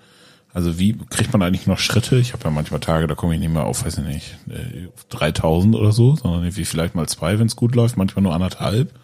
Also 0.54 0.78
wie 0.78 0.96
kriegt 1.10 1.32
man 1.32 1.42
eigentlich 1.42 1.66
noch 1.66 1.78
Schritte? 1.80 2.16
Ich 2.16 2.32
habe 2.32 2.44
ja 2.44 2.50
manchmal 2.50 2.80
Tage, 2.80 3.06
da 3.06 3.14
komme 3.14 3.34
ich 3.34 3.40
nicht 3.40 3.52
mehr 3.52 3.64
auf, 3.64 3.84
weiß 3.84 3.98
ich 3.98 4.04
nicht, 4.04 4.36
3000 5.10 5.74
äh, 5.74 5.78
oder 5.78 5.92
so, 5.92 6.14
sondern 6.14 6.44
irgendwie 6.44 6.64
vielleicht 6.64 6.94
mal 6.94 7.08
zwei, 7.08 7.38
wenn 7.38 7.48
es 7.48 7.56
gut 7.56 7.74
läuft, 7.74 7.96
manchmal 7.96 8.22
nur 8.22 8.34
anderthalb. 8.34 8.94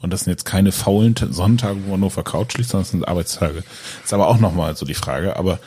Und 0.00 0.12
das 0.12 0.20
sind 0.20 0.32
jetzt 0.32 0.44
keine 0.44 0.72
faulen 0.72 1.14
Sonntage, 1.16 1.78
wo 1.84 1.90
man 1.92 2.00
nur 2.00 2.10
vercoucht 2.10 2.56
liegt, 2.56 2.70
sondern 2.70 2.84
das 2.84 2.90
sind 2.90 3.06
Arbeitstage. 3.06 3.62
Das 3.62 4.06
ist 4.06 4.12
aber 4.14 4.28
auch 4.28 4.38
nochmal 4.38 4.76
so 4.76 4.86
die 4.86 4.94
Frage. 4.94 5.36
Aber 5.36 5.58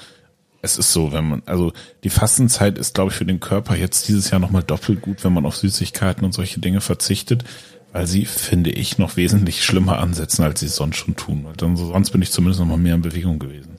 es 0.61 0.77
ist 0.77 0.93
so, 0.93 1.11
wenn 1.11 1.27
man, 1.27 1.43
also 1.45 1.73
die 2.03 2.09
Fastenzeit 2.09 2.77
ist, 2.77 2.93
glaube 2.93 3.11
ich, 3.11 3.17
für 3.17 3.25
den 3.25 3.39
Körper 3.39 3.75
jetzt 3.75 4.07
dieses 4.07 4.29
Jahr 4.29 4.39
nochmal 4.39 4.63
doppelt 4.63 5.01
gut, 5.01 5.23
wenn 5.23 5.33
man 5.33 5.45
auf 5.45 5.57
Süßigkeiten 5.57 6.23
und 6.23 6.33
solche 6.33 6.59
Dinge 6.59 6.81
verzichtet, 6.81 7.43
Weil 7.93 8.07
sie, 8.07 8.25
finde 8.25 8.69
ich, 8.69 8.97
noch 8.97 9.17
wesentlich 9.17 9.65
schlimmer 9.65 9.99
ansetzen, 9.99 10.43
als 10.43 10.61
sie 10.61 10.67
es 10.67 10.77
sonst 10.77 10.95
schon 10.95 11.17
tun. 11.17 11.43
Weil 11.43 11.55
dann, 11.57 11.75
sonst 11.75 12.11
bin 12.11 12.21
ich 12.21 12.31
zumindest 12.31 12.61
noch 12.61 12.67
mal 12.67 12.77
mehr 12.77 12.95
in 12.95 13.01
Bewegung 13.01 13.37
gewesen. 13.37 13.77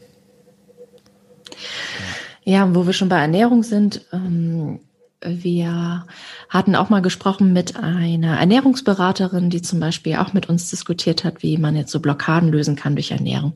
Ja, 2.45 2.75
wo 2.75 2.85
wir 2.85 2.93
schon 2.93 3.09
bei 3.09 3.21
Ernährung 3.21 3.63
sind, 3.63 4.03
ähm, 4.13 4.81
wir 5.25 6.07
hatten 6.49 6.75
auch 6.75 6.91
mal 6.91 7.03
gesprochen 7.03 7.53
mit 7.53 7.77
einer 7.77 8.39
Ernährungsberaterin, 8.39 9.51
die 9.51 9.63
zum 9.63 9.81
Beispiel 9.81 10.17
auch 10.17 10.33
mit 10.33 10.49
uns 10.49 10.71
diskutiert 10.71 11.25
hat, 11.25 11.43
wie 11.43 11.59
man 11.59 11.77
jetzt 11.77 11.93
so 11.93 12.01
Blockaden 12.01 12.51
lösen 12.51 12.77
kann 12.77 12.95
durch 12.97 13.11
Ernährung. 13.11 13.55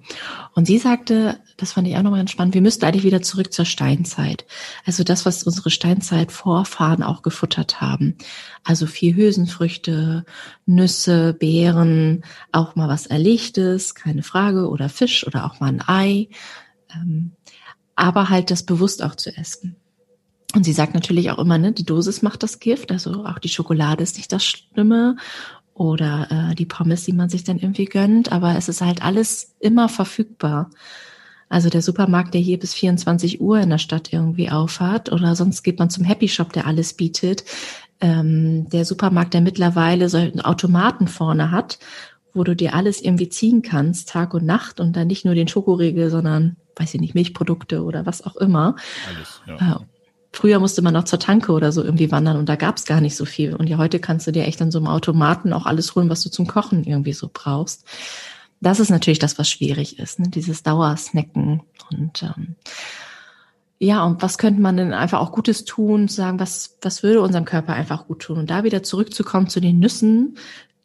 Und 0.54 0.66
sie 0.66 0.78
sagte, 0.78 1.38
das 1.56 1.73
fand 1.73 1.88
ich 1.88 1.96
auch 1.96 2.02
nochmal 2.02 2.20
ganz 2.20 2.30
spannend, 2.30 2.54
wir 2.54 2.62
müssten 2.62 2.85
eigentlich 2.85 3.04
wieder 3.04 3.23
zurück 3.23 3.52
zur 3.52 3.64
Steinzeit. 3.64 4.46
Also 4.85 5.04
das, 5.04 5.26
was 5.26 5.42
unsere 5.42 5.70
Steinzeit-Vorfahren 5.70 7.02
auch 7.02 7.23
gefuttert 7.23 7.80
haben. 7.80 8.16
Also 8.64 8.87
viel 8.87 9.14
Hülsenfrüchte, 9.14 10.25
Nüsse, 10.66 11.35
Beeren, 11.35 12.25
auch 12.52 12.76
mal 12.76 12.88
was 12.88 13.06
Erlegtes, 13.06 13.94
keine 13.94 14.23
Frage, 14.23 14.68
oder 14.68 14.88
Fisch 14.88 15.26
oder 15.26 15.44
auch 15.44 15.61
mal 15.61 15.68
ein 15.68 15.82
Ei. 15.87 16.28
Ähm, 16.94 17.32
aber 17.94 18.28
halt 18.28 18.50
das 18.50 18.64
bewusst 18.64 19.02
auch 19.02 19.14
zu 19.14 19.35
essen. 19.37 19.76
Und 20.57 20.65
sie 20.65 20.73
sagt 20.73 20.95
natürlich 20.95 21.31
auch 21.31 21.39
immer, 21.39 21.59
ne, 21.59 21.73
die 21.73 21.85
Dosis 21.85 22.23
macht 22.23 22.43
das 22.43 22.61
Gift, 22.61 22.91
also 22.91 23.27
auch 23.27 23.39
die 23.39 23.51
Schokolade 23.51 24.03
ist 24.03 24.17
nicht 24.17 24.33
das 24.33 24.43
Schlimme 24.43 25.17
oder 25.75 26.29
äh, 26.31 26.55
die 26.55 26.65
Pommes, 26.65 27.05
die 27.05 27.13
man 27.13 27.29
sich 27.29 27.45
dann 27.45 27.59
irgendwie 27.59 27.85
gönnt, 27.85 28.33
aber 28.33 28.57
es 28.57 28.71
ist 28.71 28.81
halt 28.81 29.03
alles 29.03 29.55
immer 29.61 29.91
verfügbar. 29.91 30.71
Also 31.51 31.69
der 31.69 31.83
Supermarkt, 31.83 32.33
der 32.33 32.41
hier 32.41 32.59
bis 32.59 32.73
24 32.73 33.39
Uhr 33.43 33.61
in 33.61 33.69
der 33.69 33.77
Stadt 33.77 34.15
irgendwie 34.15 34.51
aufhat 34.51 35.13
oder 35.13 35.37
sonst 35.37 35.63
geht 35.63 35.79
man 35.79 35.91
zum 35.91 36.05
Happy 36.05 36.27
Shop, 36.27 36.55
der 36.55 36.67
alles 36.67 36.95
bietet. 36.95 37.45
Ähm, 38.01 38.67
der 38.71 38.87
Supermarkt, 38.87 39.35
der 39.35 39.43
mittlerweile 39.43 40.09
so 40.09 40.17
einen 40.17 40.41
Automaten 40.41 41.07
vorne 41.07 41.51
hat, 41.51 41.79
wo 42.33 42.45
du 42.45 42.57
dir 42.57 42.75
alles 42.75 43.03
irgendwie 43.03 43.29
ziehen 43.29 43.61
kannst, 43.61 44.09
Tag 44.09 44.33
und 44.33 44.47
Nacht 44.47 44.81
und 44.81 44.97
dann 44.97 45.07
nicht 45.07 45.27
nur 45.27 45.35
den 45.35 45.49
Schokoriegel, 45.49 46.09
sondern 46.09 46.57
weiß 46.77 46.95
ich 46.95 47.01
nicht, 47.03 47.15
Milchprodukte 47.15 47.85
oder 47.85 48.07
was 48.07 48.25
auch 48.25 48.37
immer. 48.37 48.77
Alles, 49.07 49.43
ja. 49.47 49.77
Äh, 49.77 49.96
früher 50.37 50.61
musste 50.61 50.83
man 50.83 50.93
noch 50.93 51.05
zur 51.05 51.19
Tanke 51.19 51.52
oder 51.52 51.73
so 51.73 51.83
irgendwie 51.83 52.12
wandern 52.12 52.37
und 52.37 52.49
da 52.49 52.57
gab 52.57 52.76
es 52.76 52.85
gar 52.85 53.00
nicht 53.00 53.16
so 53.16 53.25
viel. 53.25 53.55
Und 53.55 53.69
ja, 53.69 53.78
heute 53.78 53.99
kannst 53.99 54.26
du 54.26 54.33
dir 54.33 54.45
echt 54.45 54.61
an 54.61 54.71
so 54.71 54.78
einem 54.78 54.87
Automaten 54.87 55.55
auch 55.55 55.64
alles 55.64 55.95
holen, 55.95 56.11
was 56.11 56.23
du 56.23 56.31
zum 56.31 56.47
Kochen 56.47 56.85
irgendwie 56.85 57.14
so 57.14 57.31
brauchst. 57.33 57.87
Das 58.61 58.78
ist 58.78 58.90
natürlich 58.90 59.19
das, 59.19 59.38
was 59.38 59.49
schwierig 59.49 59.99
ist, 59.99 60.19
ne? 60.19 60.28
dieses 60.28 60.62
Dauersnacken. 60.62 61.62
Und 61.90 62.23
ähm, 62.23 62.57
ja, 63.78 64.05
und 64.05 64.21
was 64.21 64.37
könnte 64.37 64.61
man 64.61 64.76
denn 64.76 64.93
einfach 64.93 65.21
auch 65.21 65.33
Gutes 65.33 65.64
tun, 65.64 66.09
sagen, 66.09 66.38
was, 66.38 66.76
was 66.83 67.02
würde 67.02 67.23
unserem 67.23 67.47
Körper 67.47 67.73
einfach 67.73 68.07
gut 68.07 68.21
tun? 68.21 68.38
Und 68.38 68.50
da 68.50 68.62
wieder 68.62 68.83
zurückzukommen 68.83 69.49
zu 69.49 69.61
den 69.61 69.78
Nüssen, 69.78 70.37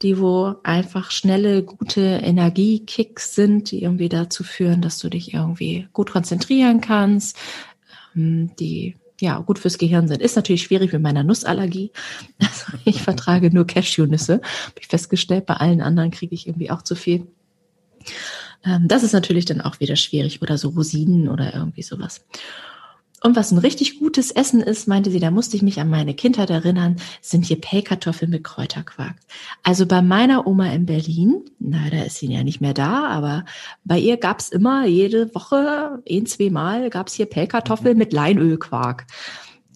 die 0.01 0.17
wo 0.17 0.55
einfach 0.63 1.11
schnelle, 1.11 1.63
gute 1.63 2.01
Energiekicks 2.01 3.35
sind, 3.35 3.71
die 3.71 3.83
irgendwie 3.83 4.09
dazu 4.09 4.45
führen, 4.45 4.81
dass 4.81 4.97
du 4.97 5.09
dich 5.09 5.33
irgendwie 5.33 5.89
gut 5.91 6.11
konzentrieren 6.11 6.79
kannst, 6.79 7.37
ähm, 8.15 8.51
die 8.57 8.95
ja 9.21 9.39
gut 9.39 9.59
fürs 9.59 9.77
Gehirn 9.77 10.07
sind. 10.07 10.21
Ist 10.21 10.35
natürlich 10.35 10.63
schwierig 10.63 10.91
mit 10.93 11.01
meiner 11.01 11.23
Nussallergie. 11.23 11.91
Also 12.39 12.77
ich 12.85 13.01
vertrage 13.01 13.53
nur 13.53 13.65
Cashewnüsse. 13.65 14.35
Habe 14.35 14.79
ich 14.79 14.87
festgestellt, 14.87 15.45
bei 15.45 15.55
allen 15.55 15.81
anderen 15.81 16.11
kriege 16.11 16.35
ich 16.35 16.47
irgendwie 16.47 16.71
auch 16.71 16.81
zu 16.81 16.95
viel. 16.95 17.27
Ähm, 18.65 18.87
das 18.87 19.03
ist 19.03 19.13
natürlich 19.13 19.45
dann 19.45 19.61
auch 19.61 19.79
wieder 19.79 19.95
schwierig 19.95 20.41
oder 20.41 20.57
so 20.57 20.69
Rosinen 20.69 21.29
oder 21.29 21.53
irgendwie 21.53 21.83
sowas. 21.83 22.25
Und 23.23 23.35
was 23.35 23.51
ein 23.51 23.59
richtig 23.59 23.99
gutes 23.99 24.31
Essen 24.31 24.61
ist, 24.61 24.87
meinte 24.87 25.11
sie, 25.11 25.19
da 25.19 25.29
musste 25.29 25.55
ich 25.55 25.61
mich 25.61 25.79
an 25.79 25.89
meine 25.89 26.15
Kindheit 26.15 26.49
erinnern, 26.49 26.95
sind 27.21 27.45
hier 27.45 27.61
Pellkartoffeln 27.61 28.31
mit 28.31 28.43
Kräuterquark. 28.43 29.15
Also 29.61 29.85
bei 29.85 30.01
meiner 30.01 30.47
Oma 30.47 30.71
in 30.71 30.87
Berlin, 30.87 31.45
na, 31.59 31.89
da 31.91 32.01
ist 32.01 32.17
sie 32.17 32.33
ja 32.33 32.43
nicht 32.43 32.61
mehr 32.61 32.73
da, 32.73 33.05
aber 33.05 33.45
bei 33.83 33.99
ihr 33.99 34.17
gab's 34.17 34.49
immer 34.49 34.87
jede 34.87 35.33
Woche, 35.35 36.01
ein, 36.09 36.25
zwei 36.25 36.49
Mal, 36.49 36.89
gab's 36.89 37.13
hier 37.13 37.27
Pellkartoffeln 37.27 37.95
mit 37.95 38.11
Leinölquark. 38.11 39.05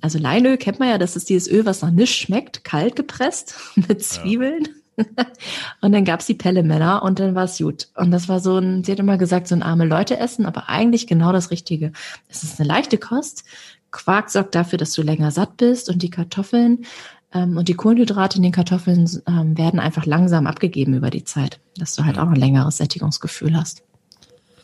Also 0.01 0.17
Leinöl 0.17 0.57
kennt 0.57 0.79
man 0.79 0.89
ja, 0.89 0.97
das 0.97 1.15
ist 1.15 1.29
dieses 1.29 1.47
Öl, 1.47 1.65
was 1.65 1.83
nach 1.83 1.91
nichts 1.91 2.15
schmeckt, 2.15 2.63
kalt 2.63 2.95
gepresst 2.95 3.55
mit 3.75 4.03
Zwiebeln. 4.03 4.63
Ja. 4.65 4.84
und 5.81 5.91
dann 5.91 6.05
gab's 6.05 6.25
die 6.25 6.33
Pellemänner 6.33 7.03
und 7.03 7.19
dann 7.19 7.35
war's 7.35 7.57
gut. 7.57 7.89
Und 7.95 8.11
das 8.11 8.29
war 8.29 8.39
so 8.39 8.57
ein, 8.57 8.83
sie 8.83 8.91
hat 8.91 8.99
immer 8.99 9.17
gesagt, 9.17 9.47
so 9.47 9.55
ein 9.55 9.63
arme 9.63 9.85
Leute 9.85 10.17
essen, 10.17 10.45
aber 10.45 10.69
eigentlich 10.69 11.07
genau 11.07 11.31
das 11.31 11.51
Richtige. 11.51 11.91
Es 12.29 12.43
ist 12.43 12.59
eine 12.59 12.67
leichte 12.67 12.97
Kost. 12.97 13.43
Quark 13.91 14.29
sorgt 14.29 14.55
dafür, 14.55 14.77
dass 14.77 14.93
du 14.93 15.01
länger 15.01 15.31
satt 15.31 15.57
bist 15.57 15.89
und 15.89 16.01
die 16.01 16.09
Kartoffeln 16.09 16.85
ähm, 17.33 17.57
und 17.57 17.67
die 17.67 17.75
Kohlenhydrate 17.75 18.37
in 18.37 18.43
den 18.43 18.51
Kartoffeln 18.51 19.09
ähm, 19.27 19.57
werden 19.57 19.79
einfach 19.79 20.05
langsam 20.05 20.47
abgegeben 20.47 20.93
über 20.93 21.09
die 21.09 21.23
Zeit, 21.23 21.59
dass 21.77 21.95
du 21.95 22.05
halt 22.05 22.17
auch 22.17 22.27
ein 22.27 22.35
längeres 22.35 22.77
Sättigungsgefühl 22.77 23.55
hast. 23.55 23.83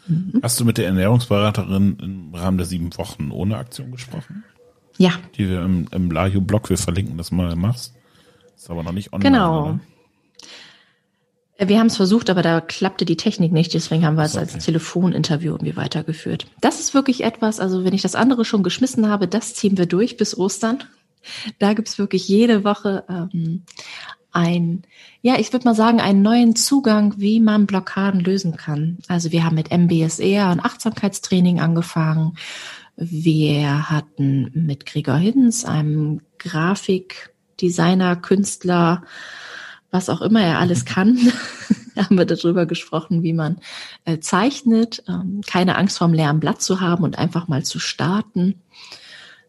Mhm. 0.08 0.40
Hast 0.42 0.60
du 0.60 0.66
mit 0.66 0.78
der 0.78 0.88
Ernährungsberaterin 0.88 1.98
im 2.02 2.36
Rahmen 2.36 2.58
der 2.58 2.66
sieben 2.66 2.96
Wochen 2.98 3.32
ohne 3.32 3.58
Aktion 3.58 3.92
gesprochen? 3.92 4.44
Ja. 4.98 5.12
Die 5.36 5.50
wir 5.50 5.62
im, 5.62 5.88
im 5.92 6.12
Laju-Blog, 6.12 6.70
wir 6.70 6.78
verlinken 6.78 7.18
das 7.18 7.32
mal, 7.32 7.56
machst. 7.56 7.94
Ist 8.56 8.70
aber 8.70 8.84
noch 8.84 8.92
nicht 8.92 9.14
online. 9.14 9.32
Genau. 9.32 9.64
Oder? 9.64 9.80
Wir 11.64 11.80
haben 11.80 11.88
es 11.88 11.98
versucht, 11.98 12.32
aber 12.32 12.42
da 12.42 12.60
klappte 12.60 13.06
die 13.06 13.18
Technik 13.18 13.52
nicht, 13.52 13.74
deswegen 13.76 14.04
haben 14.04 14.16
wir 14.16 14.24
es 14.24 14.36
okay. 14.36 14.52
als 14.52 14.66
Telefoninterview 14.66 15.52
irgendwie 15.52 15.76
weitergeführt. 15.76 16.48
Das 16.60 16.80
ist 16.80 16.96
wirklich 16.96 17.24
etwas, 17.24 17.60
also 17.60 17.84
wenn 17.84 17.94
ich 17.94 18.02
das 18.02 18.16
andere 18.16 18.46
schon 18.46 18.64
geschmissen 18.64 19.08
habe, 19.08 19.28
das 19.28 19.54
ziehen 19.54 19.78
wir 19.78 19.86
durch 19.86 20.18
bis 20.18 20.36
Ostern. 20.36 20.84
Da 21.60 21.74
gibt's 21.74 22.00
wirklich 22.00 22.28
jede 22.28 22.64
Woche 22.64 23.04
ähm, 23.08 23.64
ein, 24.32 24.84
ja, 25.22 25.38
ich 25.38 25.54
würde 25.54 25.66
mal 25.66 25.76
sagen, 25.76 26.02
einen 26.02 26.24
neuen 26.24 26.56
Zugang, 26.56 27.14
wie 27.18 27.40
man 27.40 27.68
Blockaden 27.68 28.22
lösen 28.22 28.56
kann. 28.56 28.98
Also 29.08 29.32
wir 29.32 29.44
haben 29.44 29.56
mit 29.56 29.70
MBSR 29.72 30.52
und 30.52 30.62
Achtsamkeitstraining 30.62 31.60
angefangen. 31.60 32.38
Wir 32.96 33.90
hatten 33.90 34.52
mit 34.54 34.88
Gregor 34.88 35.18
Hiddens, 35.18 35.66
einem 35.66 36.22
Grafikdesigner, 36.40 38.16
Künstler, 38.16 39.04
was 39.92 40.10
auch 40.10 40.22
immer 40.22 40.42
er 40.42 40.60
alles 40.60 40.86
kann, 40.86 41.18
haben 41.96 42.18
wir 42.18 42.26
darüber 42.26 42.66
gesprochen, 42.66 43.24
wie 43.24 43.34
man 43.34 43.58
äh, 44.06 44.20
zeichnet, 44.20 45.04
ähm, 45.08 45.42
keine 45.46 45.78
Angst 45.78 45.98
vorm 45.98 46.14
leeren 46.14 46.40
Blatt 46.40 46.62
zu 46.62 46.82
haben 46.82 47.04
und 47.04 47.18
einfach 47.18 47.48
mal 47.48 47.64
zu 47.64 47.80
starten. 47.80 48.62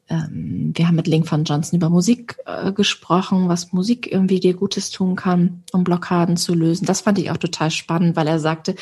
Ähm, 0.08 0.72
wir 0.75 0.88
haben 0.88 0.96
mit 0.96 1.06
Link 1.06 1.28
von 1.28 1.44
Johnson 1.44 1.78
über 1.78 1.88
Musik 1.88 2.37
äh, 2.44 2.72
gesprochen, 2.72 3.49
was 3.49 3.72
Musik 3.72 4.11
irgendwie 4.11 4.40
dir 4.40 4.54
Gutes 4.54 4.90
tun 4.90 5.16
kann, 5.16 5.62
um 5.72 5.84
Blockaden 5.84 6.37
zu 6.37 6.54
lösen. 6.54 6.84
Das 6.87 7.00
fand 7.00 7.18
ich 7.18 7.30
auch 7.30 7.37
total 7.37 7.70
spannend, 7.70 8.16
weil 8.16 8.26
er 8.26 8.38
sagte, 8.38 8.75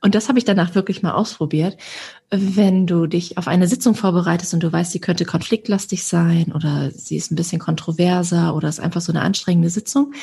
und 0.00 0.14
das 0.14 0.28
habe 0.28 0.38
ich 0.38 0.44
danach 0.44 0.74
wirklich 0.74 1.02
mal 1.02 1.12
ausprobiert, 1.12 1.76
wenn 2.30 2.86
du 2.86 3.06
dich 3.06 3.36
auf 3.36 3.48
eine 3.48 3.66
Sitzung 3.66 3.94
vorbereitest 3.94 4.54
und 4.54 4.62
du 4.62 4.72
weißt, 4.72 4.92
sie 4.92 5.00
könnte 5.00 5.24
konfliktlastig 5.26 6.04
sein 6.04 6.52
oder 6.54 6.90
sie 6.92 7.16
ist 7.16 7.30
ein 7.30 7.36
bisschen 7.36 7.58
kontroverser 7.58 8.54
oder 8.54 8.68
ist 8.68 8.80
einfach 8.80 9.02
so 9.02 9.12
eine 9.12 9.22
anstrengende 9.22 9.68
Sitzung, 9.68 10.14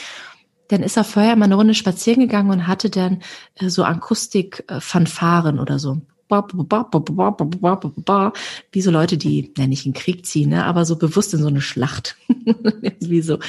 dann 0.70 0.84
ist 0.84 0.98
er 0.98 1.04
vorher 1.04 1.36
mal 1.36 1.46
eine 1.46 1.56
Runde 1.56 1.74
spazieren 1.74 2.22
gegangen 2.22 2.52
und 2.52 2.68
hatte 2.68 2.90
dann 2.90 3.22
äh, 3.56 3.70
so 3.70 3.84
Akustik-Fanfaren 3.84 5.60
oder 5.60 5.80
so. 5.80 6.02
Wie 8.72 8.82
so 8.82 8.92
Leute, 8.92 9.18
die, 9.18 9.54
ja 9.58 9.66
nicht 9.66 9.86
in 9.86 9.94
Krieg 9.94 10.26
ziehen, 10.26 10.50
ne, 10.50 10.66
aber 10.66 10.84
so 10.84 10.98
bewusst 10.98 11.34
in 11.34 11.40
so 11.40 11.48
eine 11.48 11.62
Schlacht. 11.62 12.18
Wie 13.00 13.22
so. 13.22 13.40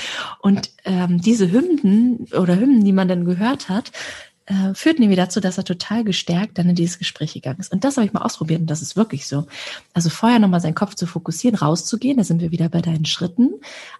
Und 0.40 0.70
ähm, 0.84 1.20
diese 1.20 1.50
Hymnen 1.50 2.28
oder 2.38 2.56
Hymnen, 2.56 2.84
die 2.84 2.92
man 2.92 3.08
dann 3.08 3.24
gehört 3.24 3.68
hat, 3.68 3.90
äh, 4.48 4.74
führten 4.74 5.02
irgendwie 5.02 5.16
dazu, 5.16 5.40
dass 5.40 5.58
er 5.58 5.64
total 5.64 6.04
gestärkt 6.04 6.56
dann 6.56 6.70
in 6.70 6.74
dieses 6.74 6.98
Gespräch 6.98 7.34
gegangen 7.34 7.60
ist. 7.60 7.70
Und 7.70 7.84
das 7.84 7.96
habe 7.96 8.06
ich 8.06 8.14
mal 8.14 8.22
ausprobiert 8.22 8.60
und 8.60 8.70
das 8.70 8.80
ist 8.80 8.96
wirklich 8.96 9.26
so. 9.26 9.46
Also 9.92 10.08
vorher 10.08 10.38
nochmal 10.38 10.60
seinen 10.60 10.74
Kopf 10.74 10.94
zu 10.94 11.06
fokussieren, 11.06 11.58
rauszugehen, 11.58 12.16
da 12.16 12.24
sind 12.24 12.40
wir 12.40 12.50
wieder 12.50 12.70
bei 12.70 12.80
deinen 12.80 13.04
Schritten, 13.04 13.50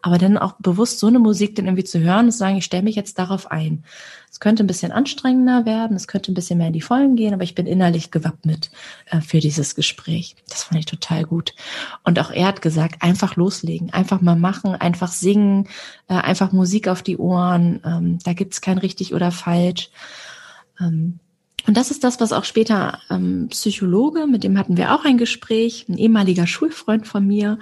aber 0.01 0.17
dann 0.17 0.39
auch 0.39 0.55
bewusst 0.59 1.01
so 1.01 1.07
eine 1.07 1.19
Musik 1.19 1.55
dann 1.57 1.67
irgendwie 1.67 1.85
zu 1.85 2.01
hören 2.01 2.27
und 2.27 2.33
zu 2.33 2.39
sagen, 2.39 2.57
ich 2.57 2.65
stelle 2.65 2.83
mich 2.83 2.97
jetzt 2.97 3.19
darauf 3.19 3.51
ein. 3.51 3.85
Es 4.31 4.41
könnte 4.41 4.63
ein 4.63 4.67
bisschen 4.67 4.93
anstrengender 4.93 5.67
werden, 5.67 5.97
es 5.97 6.07
könnte 6.07 6.33
ein 6.33 6.35
bisschen 6.35 6.59
mehr 6.59 6.69
in 6.69 6.73
die 6.73 6.81
Vollen 6.81 7.17
gehen, 7.17 7.35
aber 7.35 7.43
ich 7.43 7.55
bin 7.55 7.67
innerlich 7.67 8.11
gewappnet 8.11 8.71
äh, 9.07 9.21
für 9.21 9.41
dieses 9.41 9.75
Gespräch. 9.75 10.37
Das 10.49 10.65
fand 10.65 10.81
ich 10.81 10.87
total 10.87 11.25
gut. 11.25 11.55
Und 12.05 12.19
auch 12.19 12.31
er 12.31 12.47
hat 12.47 12.63
gesagt, 12.63 13.03
einfach 13.03 13.37
loslegen, 13.37 13.93
einfach 13.93 14.21
mal 14.21 14.37
machen, 14.37 14.75
einfach 14.75 15.13
singen, 15.13 15.69
äh, 16.09 16.15
einfach 16.15 16.53
Musik 16.53 16.89
auf 16.89 17.03
die 17.03 17.19
Ohren. 17.19 17.81
Ähm, 17.85 18.19
da 18.25 18.33
gibt's 18.33 18.61
kein 18.61 18.79
richtig 18.79 19.13
oder 19.13 19.31
falsch. 19.31 19.91
Ähm, 20.81 21.21
und 21.67 21.77
das 21.77 21.91
ist 21.91 22.03
das, 22.03 22.21
was 22.21 22.33
auch 22.33 22.45
später 22.45 23.01
ähm, 23.11 23.49
Psychologe, 23.51 24.27
mit 24.27 24.43
dem 24.43 24.59
hatten 24.59 24.77
wir 24.77 24.95
auch 24.95 25.05
ein 25.05 25.19
Gespräch, 25.19 25.87
ein 25.89 25.99
ehemaliger 25.99 26.47
Schulfreund 26.47 27.07
von 27.07 27.27
mir. 27.27 27.59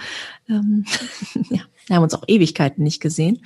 Ähm, 0.48 0.84
ja, 1.50 1.62
wir 1.86 1.96
haben 1.96 2.02
uns 2.02 2.14
auch 2.14 2.24
Ewigkeiten 2.28 2.84
nicht 2.84 3.00
gesehen. 3.00 3.44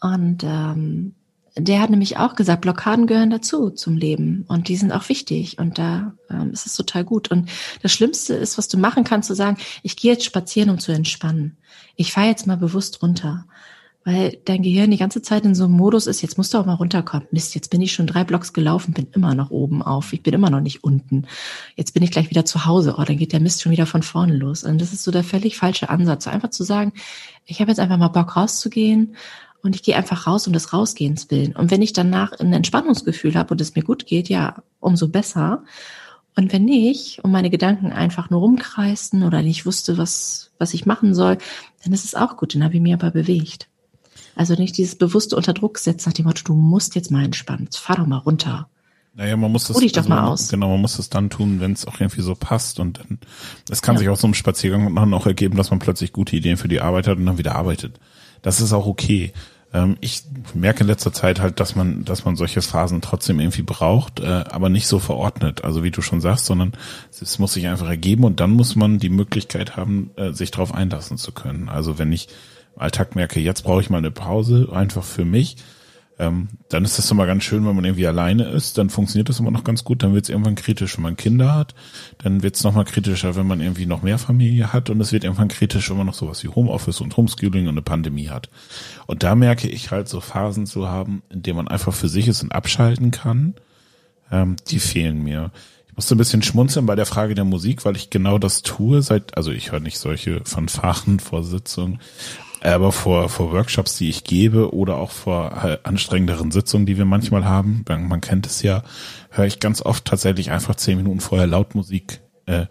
Und 0.00 0.42
ähm, 0.44 1.14
der 1.54 1.80
hat 1.80 1.90
nämlich 1.90 2.16
auch 2.16 2.34
gesagt, 2.34 2.62
Blockaden 2.62 3.06
gehören 3.06 3.30
dazu 3.30 3.70
zum 3.70 3.96
Leben 3.96 4.44
und 4.48 4.68
die 4.68 4.76
sind 4.76 4.92
auch 4.92 5.08
wichtig 5.08 5.58
und 5.58 5.76
da 5.76 6.14
ähm, 6.30 6.52
ist 6.52 6.66
es 6.66 6.74
total 6.74 7.04
gut. 7.04 7.30
Und 7.30 7.50
das 7.82 7.92
Schlimmste 7.92 8.34
ist, 8.34 8.58
was 8.58 8.68
du 8.68 8.78
machen 8.78 9.02
kannst, 9.02 9.26
zu 9.26 9.34
sagen, 9.34 9.58
ich 9.82 9.96
gehe 9.96 10.12
jetzt 10.12 10.24
spazieren, 10.24 10.70
um 10.70 10.78
zu 10.78 10.92
entspannen. 10.92 11.56
Ich 11.96 12.12
fahre 12.12 12.28
jetzt 12.28 12.46
mal 12.46 12.56
bewusst 12.56 13.02
runter 13.02 13.44
weil 14.08 14.38
dein 14.46 14.62
Gehirn 14.62 14.90
die 14.90 14.96
ganze 14.96 15.20
Zeit 15.20 15.44
in 15.44 15.54
so 15.54 15.64
einem 15.64 15.74
Modus 15.74 16.06
ist, 16.06 16.22
jetzt 16.22 16.38
musst 16.38 16.54
du 16.54 16.58
auch 16.58 16.64
mal 16.64 16.72
runterkommen. 16.72 17.28
Mist, 17.30 17.54
jetzt 17.54 17.68
bin 17.68 17.82
ich 17.82 17.92
schon 17.92 18.06
drei 18.06 18.24
Blocks 18.24 18.54
gelaufen, 18.54 18.94
bin 18.94 19.08
immer 19.12 19.34
noch 19.34 19.50
oben 19.50 19.82
auf, 19.82 20.14
ich 20.14 20.22
bin 20.22 20.32
immer 20.32 20.48
noch 20.48 20.62
nicht 20.62 20.82
unten. 20.82 21.26
Jetzt 21.76 21.92
bin 21.92 22.02
ich 22.02 22.10
gleich 22.10 22.30
wieder 22.30 22.46
zu 22.46 22.64
Hause, 22.64 22.94
oh, 22.96 23.04
dann 23.04 23.18
geht 23.18 23.34
der 23.34 23.40
Mist 23.40 23.60
schon 23.60 23.70
wieder 23.70 23.84
von 23.84 24.02
vorne 24.02 24.34
los. 24.34 24.64
Und 24.64 24.80
das 24.80 24.94
ist 24.94 25.04
so 25.04 25.10
der 25.10 25.24
völlig 25.24 25.58
falsche 25.58 25.90
Ansatz, 25.90 26.26
einfach 26.26 26.48
zu 26.48 26.64
sagen, 26.64 26.94
ich 27.44 27.60
habe 27.60 27.70
jetzt 27.70 27.80
einfach 27.80 27.98
mal 27.98 28.08
Bock 28.08 28.34
rauszugehen 28.34 29.14
und 29.62 29.76
ich 29.76 29.82
gehe 29.82 29.94
einfach 29.94 30.26
raus 30.26 30.46
um 30.46 30.54
des 30.54 30.72
Rausgehens 30.72 31.30
willen. 31.30 31.54
Und 31.54 31.70
wenn 31.70 31.82
ich 31.82 31.92
danach 31.92 32.32
ein 32.32 32.54
Entspannungsgefühl 32.54 33.34
habe 33.34 33.52
und 33.52 33.60
es 33.60 33.74
mir 33.74 33.82
gut 33.82 34.06
geht, 34.06 34.30
ja, 34.30 34.62
umso 34.80 35.08
besser. 35.08 35.64
Und 36.34 36.50
wenn 36.54 36.64
nicht, 36.64 37.22
und 37.24 37.30
meine 37.30 37.50
Gedanken 37.50 37.92
einfach 37.92 38.30
nur 38.30 38.40
rumkreisten 38.40 39.22
oder 39.22 39.42
nicht 39.42 39.66
wusste, 39.66 39.98
was, 39.98 40.50
was 40.56 40.72
ich 40.72 40.86
machen 40.86 41.14
soll, 41.14 41.36
dann 41.84 41.92
ist 41.92 42.06
es 42.06 42.14
auch 42.14 42.38
gut, 42.38 42.54
dann 42.54 42.64
habe 42.64 42.76
ich 42.76 42.80
mich 42.80 42.94
aber 42.94 43.10
bewegt. 43.10 43.68
Also 44.38 44.54
nicht 44.54 44.76
dieses 44.78 44.94
bewusste 44.94 45.36
Unterdruck 45.36 45.78
setzen 45.78 46.08
nach 46.08 46.14
dem 46.14 46.26
Motto, 46.26 46.42
du 46.44 46.54
musst 46.54 46.94
jetzt 46.94 47.10
mal 47.10 47.24
entspannen, 47.24 47.68
fahr 47.72 47.96
doch 47.96 48.06
mal 48.06 48.18
runter. 48.18 48.68
Naja, 49.14 49.36
man 49.36 49.50
muss 49.50 49.64
das, 49.64 49.76
Ruh 49.76 49.80
dich 49.80 49.90
doch 49.92 50.02
also, 50.02 50.08
mal 50.10 50.26
aus. 50.28 50.48
genau, 50.48 50.68
man 50.70 50.80
muss 50.80 50.96
das 50.96 51.10
dann 51.10 51.28
tun, 51.28 51.58
wenn 51.58 51.72
es 51.72 51.86
auch 51.86 51.98
irgendwie 52.00 52.22
so 52.22 52.36
passt 52.36 52.78
und 52.78 52.98
dann, 52.98 53.18
es 53.68 53.82
kann 53.82 53.96
Ja. 53.96 53.98
sich 53.98 54.08
aus 54.10 54.20
so 54.20 54.28
einem 54.28 54.34
Spaziergang 54.34 54.94
dann 54.94 55.12
auch 55.12 55.26
ergeben, 55.26 55.56
dass 55.56 55.70
man 55.70 55.80
plötzlich 55.80 56.12
gute 56.12 56.36
Ideen 56.36 56.56
für 56.56 56.68
die 56.68 56.80
Arbeit 56.80 57.08
hat 57.08 57.18
und 57.18 57.26
dann 57.26 57.36
wieder 57.36 57.56
arbeitet. 57.56 57.98
Das 58.42 58.60
ist 58.60 58.72
auch 58.72 58.86
okay. 58.86 59.32
Ähm, 59.74 59.96
ich 60.00 60.22
merke 60.54 60.82
in 60.82 60.86
letzter 60.86 61.12
Zeit 61.12 61.40
halt, 61.40 61.58
dass 61.58 61.74
man, 61.74 62.04
dass 62.04 62.24
man 62.24 62.36
solche 62.36 62.62
Phasen 62.62 63.00
trotzdem 63.00 63.40
irgendwie 63.40 63.62
braucht, 63.62 64.20
äh, 64.20 64.44
aber 64.48 64.68
nicht 64.68 64.86
so 64.86 65.00
verordnet, 65.00 65.64
also 65.64 65.82
wie 65.82 65.90
du 65.90 66.00
schon 66.00 66.20
sagst, 66.20 66.46
sondern 66.46 66.72
es 67.10 67.40
muss 67.40 67.54
sich 67.54 67.66
einfach 67.66 67.88
ergeben 67.88 68.22
und 68.22 68.38
dann 68.38 68.52
muss 68.52 68.76
man 68.76 69.00
die 69.00 69.10
Möglichkeit 69.10 69.76
haben, 69.76 70.10
äh, 70.14 70.32
sich 70.32 70.52
darauf 70.52 70.72
einlassen 70.72 71.18
zu 71.18 71.32
können. 71.32 71.68
Also 71.68 71.98
wenn 71.98 72.12
ich 72.12 72.28
Alltag 72.78 73.14
merke, 73.14 73.40
jetzt 73.40 73.62
brauche 73.62 73.80
ich 73.80 73.90
mal 73.90 73.98
eine 73.98 74.10
Pause, 74.10 74.68
einfach 74.72 75.04
für 75.04 75.24
mich, 75.24 75.56
ähm, 76.20 76.48
dann 76.68 76.84
ist 76.84 76.98
das 76.98 77.10
immer 77.10 77.26
ganz 77.26 77.44
schön, 77.44 77.64
wenn 77.64 77.76
man 77.76 77.84
irgendwie 77.84 78.06
alleine 78.06 78.44
ist, 78.48 78.76
dann 78.76 78.90
funktioniert 78.90 79.28
das 79.28 79.38
immer 79.38 79.52
noch 79.52 79.62
ganz 79.62 79.84
gut, 79.84 80.02
dann 80.02 80.14
wird 80.14 80.24
es 80.24 80.30
irgendwann 80.30 80.56
kritisch, 80.56 80.96
wenn 80.96 81.04
man 81.04 81.16
Kinder 81.16 81.54
hat, 81.54 81.74
dann 82.18 82.42
wird 82.42 82.56
es 82.56 82.64
nochmal 82.64 82.84
kritischer, 82.84 83.36
wenn 83.36 83.46
man 83.46 83.60
irgendwie 83.60 83.86
noch 83.86 84.02
mehr 84.02 84.18
Familie 84.18 84.72
hat 84.72 84.90
und 84.90 85.00
es 85.00 85.12
wird 85.12 85.22
irgendwann 85.22 85.48
kritisch, 85.48 85.88
wenn 85.90 85.96
man 85.96 86.06
noch 86.06 86.14
sowas 86.14 86.42
wie 86.42 86.48
Homeoffice 86.48 87.00
und 87.00 87.16
Homeschooling 87.16 87.68
und 87.68 87.74
eine 87.74 87.82
Pandemie 87.82 88.30
hat. 88.30 88.50
Und 89.06 89.22
da 89.22 89.36
merke 89.36 89.68
ich 89.68 89.92
halt 89.92 90.08
so 90.08 90.20
Phasen 90.20 90.66
zu 90.66 90.88
haben, 90.88 91.22
in 91.30 91.42
denen 91.42 91.56
man 91.56 91.68
einfach 91.68 91.94
für 91.94 92.08
sich 92.08 92.26
ist 92.26 92.42
und 92.42 92.50
abschalten 92.50 93.12
kann, 93.12 93.54
ähm, 94.32 94.56
die 94.68 94.80
fehlen 94.80 95.22
mir. 95.22 95.52
Ich 95.86 95.94
musste 95.94 96.16
ein 96.16 96.18
bisschen 96.18 96.42
schmunzeln 96.42 96.86
bei 96.86 96.96
der 96.96 97.06
Frage 97.06 97.36
der 97.36 97.44
Musik, 97.44 97.84
weil 97.84 97.96
ich 97.96 98.10
genau 98.10 98.38
das 98.38 98.62
tue, 98.62 99.02
seit, 99.02 99.36
also 99.36 99.52
ich 99.52 99.70
höre 99.70 99.80
nicht 99.80 99.98
solche 99.98 100.40
Fanfaren 100.44 101.20
vor 101.20 101.44
Sitzungen, 101.44 102.00
aber 102.62 102.92
vor, 102.92 103.28
vor 103.28 103.52
Workshops, 103.52 103.96
die 103.96 104.08
ich 104.08 104.24
gebe 104.24 104.74
oder 104.74 104.96
auch 104.96 105.10
vor 105.10 105.64
äh, 105.64 105.78
anstrengenderen 105.84 106.50
Sitzungen, 106.50 106.86
die 106.86 106.98
wir 106.98 107.04
manchmal 107.04 107.44
haben, 107.44 107.84
man 107.86 108.20
kennt 108.20 108.46
es 108.46 108.62
ja, 108.62 108.82
höre 109.30 109.46
ich 109.46 109.60
ganz 109.60 109.82
oft 109.82 110.04
tatsächlich 110.04 110.50
einfach 110.50 110.74
zehn 110.74 110.96
Minuten 110.96 111.20
vorher 111.20 111.46
laut 111.46 111.74
Musik. 111.74 112.20
Äh, 112.46 112.66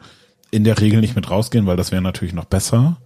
in 0.52 0.64
der 0.64 0.80
Regel 0.80 1.02
nicht 1.02 1.16
mit 1.16 1.30
rausgehen, 1.30 1.66
weil 1.66 1.78
das 1.78 1.92
wäre 1.92 2.02
natürlich 2.02 2.34
noch 2.34 2.46
besser. 2.46 2.98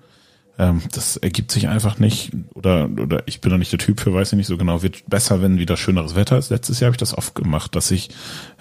Ähm, 0.58 0.82
das 0.92 1.18
ergibt 1.18 1.52
sich 1.52 1.68
einfach 1.68 1.98
nicht 1.98 2.32
oder 2.54 2.90
oder 2.90 3.24
ich 3.26 3.42
bin 3.42 3.52
da 3.52 3.58
nicht 3.58 3.72
der 3.72 3.80
Typ 3.80 4.00
für, 4.00 4.14
weiß 4.14 4.34
ich 4.34 4.38
nicht 4.38 4.48
so 4.48 4.58
genau. 4.58 4.84
Wird 4.84 5.10
besser, 5.10 5.42
wenn 5.42 5.60
wieder 5.60 5.78
schöneres 5.78 6.16
Wetter 6.16 6.38
ist. 6.38 6.50
Letztes 6.50 6.80
Jahr 6.80 6.88
habe 6.88 6.96
ich 6.96 7.00
das 7.00 7.18
oft 7.18 7.36
gemacht, 7.36 7.76
dass 7.76 7.90
ich 7.92 8.10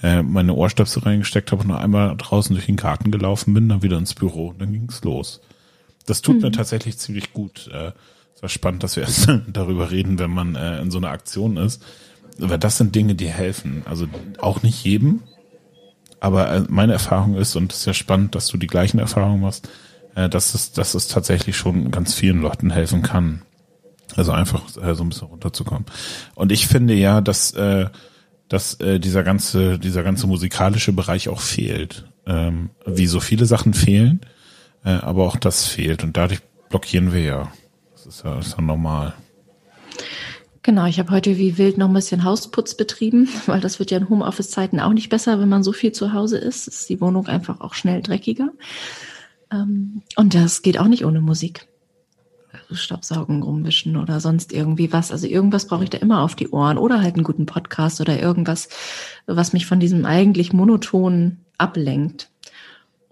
äh, 0.02 0.22
meine 0.22 0.54
Ohrstöpsel 0.54 1.02
reingesteckt 1.02 1.52
habe 1.52 1.62
und 1.62 1.68
noch 1.68 1.80
einmal 1.80 2.16
draußen 2.16 2.54
durch 2.54 2.66
den 2.66 2.76
Garten 2.76 3.10
gelaufen 3.10 3.54
bin, 3.54 3.68
dann 3.68 3.82
wieder 3.82 3.98
ins 3.98 4.14
Büro 4.14 4.48
und 4.48 4.60
dann 4.60 4.72
ging's 4.72 5.02
los. 5.04 5.40
Das 6.10 6.22
tut 6.22 6.42
mir 6.42 6.50
tatsächlich 6.50 6.98
ziemlich 6.98 7.32
gut. 7.32 7.70
Äh, 7.72 7.92
es 8.34 8.42
war 8.42 8.48
spannend, 8.48 8.82
dass 8.82 8.96
wir 8.96 9.02
erst 9.04 9.28
darüber 9.48 9.90
reden, 9.90 10.18
wenn 10.18 10.30
man 10.30 10.56
äh, 10.56 10.80
in 10.80 10.90
so 10.90 10.98
einer 10.98 11.10
Aktion 11.10 11.56
ist. 11.56 11.82
Aber 12.40 12.58
das 12.58 12.78
sind 12.78 12.94
Dinge, 12.94 13.14
die 13.14 13.28
helfen. 13.28 13.82
Also 13.86 14.06
auch 14.38 14.62
nicht 14.62 14.84
jedem, 14.84 15.22
aber 16.20 16.50
äh, 16.50 16.64
meine 16.68 16.92
Erfahrung 16.92 17.36
ist, 17.36 17.56
und 17.56 17.72
es 17.72 17.80
ist 17.80 17.86
ja 17.86 17.94
spannend, 17.94 18.34
dass 18.34 18.46
du 18.46 18.58
die 18.58 18.66
gleichen 18.66 18.98
Erfahrungen 18.98 19.40
machst, 19.40 19.68
äh, 20.14 20.28
dass 20.28 20.54
es, 20.54 20.72
dass 20.72 20.94
es 20.94 21.08
tatsächlich 21.08 21.56
schon 21.56 21.90
ganz 21.90 22.14
vielen 22.14 22.42
Leuten 22.42 22.70
helfen 22.70 23.02
kann. 23.02 23.42
Also 24.16 24.32
einfach 24.32 24.64
äh, 24.82 24.94
so 24.94 25.02
ein 25.02 25.08
bisschen 25.08 25.28
runterzukommen. 25.28 25.86
Und 26.34 26.52
ich 26.52 26.66
finde 26.66 26.94
ja, 26.94 27.20
dass, 27.20 27.52
äh, 27.52 27.86
dass 28.48 28.74
äh, 28.80 29.00
dieser 29.00 29.22
ganze, 29.22 29.78
dieser 29.78 30.02
ganze 30.02 30.26
musikalische 30.26 30.92
Bereich 30.92 31.28
auch 31.28 31.40
fehlt. 31.40 32.06
Ähm, 32.26 32.70
wie 32.84 33.06
so 33.06 33.18
viele 33.18 33.46
Sachen 33.46 33.72
fehlen, 33.72 34.20
äh, 34.84 34.90
aber 34.90 35.26
auch 35.26 35.36
das 35.36 35.66
fehlt. 35.66 36.02
Und 36.04 36.16
dadurch 36.16 36.40
blockieren 36.68 37.12
wir 37.12 37.22
ja. 37.22 37.52
Das 37.92 38.06
ist 38.06 38.24
ja, 38.24 38.36
das 38.36 38.48
ist 38.48 38.56
ja 38.56 38.62
normal. 38.62 39.14
Genau, 40.62 40.84
ich 40.84 40.98
habe 40.98 41.10
heute 41.10 41.38
wie 41.38 41.56
wild 41.56 41.78
noch 41.78 41.88
ein 41.88 41.94
bisschen 41.94 42.24
Hausputz 42.24 42.74
betrieben, 42.74 43.28
weil 43.46 43.60
das 43.60 43.78
wird 43.78 43.90
ja 43.90 43.98
in 43.98 44.08
Homeoffice-Zeiten 44.08 44.80
auch 44.80 44.92
nicht 44.92 45.08
besser, 45.08 45.40
wenn 45.40 45.48
man 45.48 45.62
so 45.62 45.72
viel 45.72 45.92
zu 45.92 46.12
Hause 46.12 46.38
ist. 46.38 46.68
Ist 46.68 46.88
die 46.88 47.00
Wohnung 47.00 47.26
einfach 47.26 47.60
auch 47.60 47.74
schnell 47.74 48.02
dreckiger. 48.02 48.50
Ähm, 49.50 50.02
und 50.16 50.34
das 50.34 50.62
geht 50.62 50.78
auch 50.78 50.86
nicht 50.86 51.04
ohne 51.04 51.20
Musik. 51.20 51.66
Also 52.52 52.74
Staubsaugen, 52.74 53.42
rumwischen 53.42 53.96
oder 53.96 54.20
sonst 54.20 54.52
irgendwie 54.52 54.92
was. 54.92 55.12
Also 55.12 55.26
irgendwas 55.26 55.66
brauche 55.66 55.84
ich 55.84 55.90
da 55.90 55.98
immer 55.98 56.22
auf 56.22 56.34
die 56.34 56.48
Ohren 56.48 56.78
oder 56.78 57.00
halt 57.00 57.14
einen 57.14 57.24
guten 57.24 57.46
Podcast 57.46 58.00
oder 58.00 58.20
irgendwas, 58.20 58.68
was 59.26 59.52
mich 59.52 59.66
von 59.66 59.80
diesem 59.80 60.04
eigentlich 60.04 60.52
monotonen 60.52 61.44
ablenkt. 61.58 62.29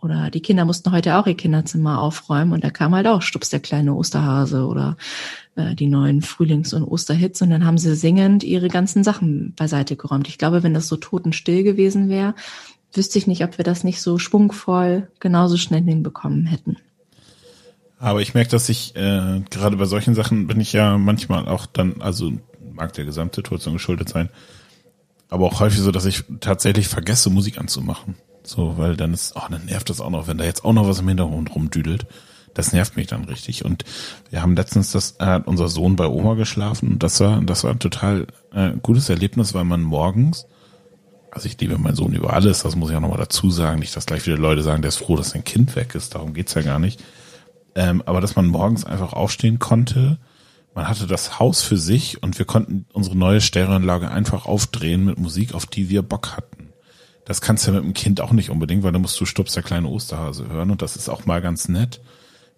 Oder 0.00 0.30
die 0.30 0.40
Kinder 0.40 0.64
mussten 0.64 0.92
heute 0.92 1.16
auch 1.16 1.26
ihr 1.26 1.36
Kinderzimmer 1.36 2.00
aufräumen 2.00 2.52
und 2.52 2.62
da 2.62 2.70
kam 2.70 2.94
halt 2.94 3.06
auch 3.08 3.20
Stups 3.20 3.50
der 3.50 3.58
kleine 3.58 3.94
Osterhase 3.94 4.64
oder 4.66 4.96
äh, 5.56 5.74
die 5.74 5.88
neuen 5.88 6.22
Frühlings- 6.22 6.72
und 6.72 6.84
Osterhits 6.84 7.42
und 7.42 7.50
dann 7.50 7.64
haben 7.64 7.78
sie 7.78 7.96
singend 7.96 8.44
ihre 8.44 8.68
ganzen 8.68 9.02
Sachen 9.02 9.54
beiseite 9.56 9.96
geräumt. 9.96 10.28
Ich 10.28 10.38
glaube, 10.38 10.62
wenn 10.62 10.74
das 10.74 10.86
so 10.86 10.96
totenstill 10.96 11.64
gewesen 11.64 12.08
wäre, 12.08 12.34
wüsste 12.92 13.18
ich 13.18 13.26
nicht, 13.26 13.42
ob 13.42 13.58
wir 13.58 13.64
das 13.64 13.82
nicht 13.82 14.00
so 14.00 14.18
schwungvoll 14.18 15.08
genauso 15.18 15.56
schnell 15.56 15.82
hinbekommen 15.82 16.46
hätten. 16.46 16.76
Aber 17.98 18.22
ich 18.22 18.34
merke, 18.34 18.50
dass 18.50 18.68
ich 18.68 18.94
äh, 18.94 19.40
gerade 19.50 19.76
bei 19.76 19.86
solchen 19.86 20.14
Sachen 20.14 20.46
bin 20.46 20.60
ich 20.60 20.72
ja 20.72 20.96
manchmal 20.96 21.48
auch 21.48 21.66
dann, 21.66 22.00
also 22.00 22.32
mag 22.72 22.92
der 22.92 23.04
Gesamtsituation 23.04 23.74
geschuldet 23.74 24.08
sein, 24.08 24.28
aber 25.28 25.46
auch 25.46 25.58
häufig 25.58 25.80
so, 25.80 25.90
dass 25.90 26.04
ich 26.04 26.22
tatsächlich 26.38 26.86
vergesse, 26.86 27.30
Musik 27.30 27.58
anzumachen. 27.58 28.14
So, 28.48 28.78
weil 28.78 28.96
dann 28.96 29.12
ist, 29.12 29.36
oh, 29.36 29.42
dann 29.50 29.66
nervt 29.66 29.90
das 29.90 30.00
auch 30.00 30.08
noch, 30.08 30.26
wenn 30.26 30.38
da 30.38 30.44
jetzt 30.44 30.64
auch 30.64 30.72
noch 30.72 30.88
was 30.88 31.00
im 31.00 31.08
Hintergrund 31.08 31.54
rumdüdelt. 31.54 32.06
Das 32.54 32.72
nervt 32.72 32.96
mich 32.96 33.06
dann 33.06 33.24
richtig. 33.24 33.62
Und 33.62 33.84
wir 34.30 34.40
haben 34.40 34.56
letztens 34.56 34.90
das, 34.90 35.16
äh, 35.18 35.38
unser 35.44 35.68
Sohn 35.68 35.96
bei 35.96 36.06
Oma 36.06 36.32
geschlafen 36.32 36.92
und 36.92 37.02
das 37.02 37.20
war, 37.20 37.42
das 37.42 37.62
war 37.64 37.72
ein 37.72 37.78
total 37.78 38.26
äh, 38.54 38.70
gutes 38.82 39.10
Erlebnis, 39.10 39.52
weil 39.52 39.64
man 39.64 39.82
morgens, 39.82 40.46
also 41.30 41.46
ich 41.46 41.60
liebe 41.60 41.76
meinen 41.76 41.94
Sohn 41.94 42.14
über 42.14 42.32
alles, 42.32 42.62
das 42.62 42.74
muss 42.74 42.88
ich 42.88 42.96
auch 42.96 43.02
nochmal 43.02 43.18
dazu 43.18 43.50
sagen, 43.50 43.80
nicht, 43.80 43.94
dass 43.94 44.06
gleich 44.06 44.26
wieder 44.26 44.38
Leute 44.38 44.62
sagen, 44.62 44.80
der 44.80 44.88
ist 44.88 44.96
froh, 44.96 45.16
dass 45.16 45.30
sein 45.30 45.44
Kind 45.44 45.76
weg 45.76 45.94
ist, 45.94 46.14
darum 46.14 46.32
geht's 46.32 46.54
ja 46.54 46.62
gar 46.62 46.78
nicht. 46.78 47.04
Ähm, 47.74 48.02
aber 48.06 48.22
dass 48.22 48.34
man 48.34 48.46
morgens 48.46 48.84
einfach 48.84 49.12
aufstehen 49.12 49.58
konnte, 49.58 50.18
man 50.74 50.88
hatte 50.88 51.06
das 51.06 51.38
Haus 51.38 51.62
für 51.62 51.76
sich 51.76 52.22
und 52.22 52.38
wir 52.38 52.46
konnten 52.46 52.86
unsere 52.94 53.16
neue 53.16 53.42
Stereoanlage 53.42 54.10
einfach 54.10 54.46
aufdrehen 54.46 55.04
mit 55.04 55.18
Musik, 55.18 55.52
auf 55.52 55.66
die 55.66 55.90
wir 55.90 56.00
Bock 56.00 56.34
hatten. 56.34 56.57
Das 57.28 57.42
kannst 57.42 57.66
du 57.66 57.70
ja 57.70 57.76
mit 57.76 57.84
dem 57.84 57.92
Kind 57.94 58.22
auch 58.22 58.32
nicht 58.32 58.48
unbedingt, 58.48 58.82
weil 58.82 58.92
da 58.92 58.98
musst 58.98 59.20
du 59.20 59.26
Stups 59.26 59.52
der 59.52 59.62
kleine 59.62 59.88
Osterhase 59.88 60.48
hören 60.48 60.70
und 60.70 60.80
das 60.80 60.96
ist 60.96 61.10
auch 61.10 61.26
mal 61.26 61.42
ganz 61.42 61.68
nett. 61.68 62.00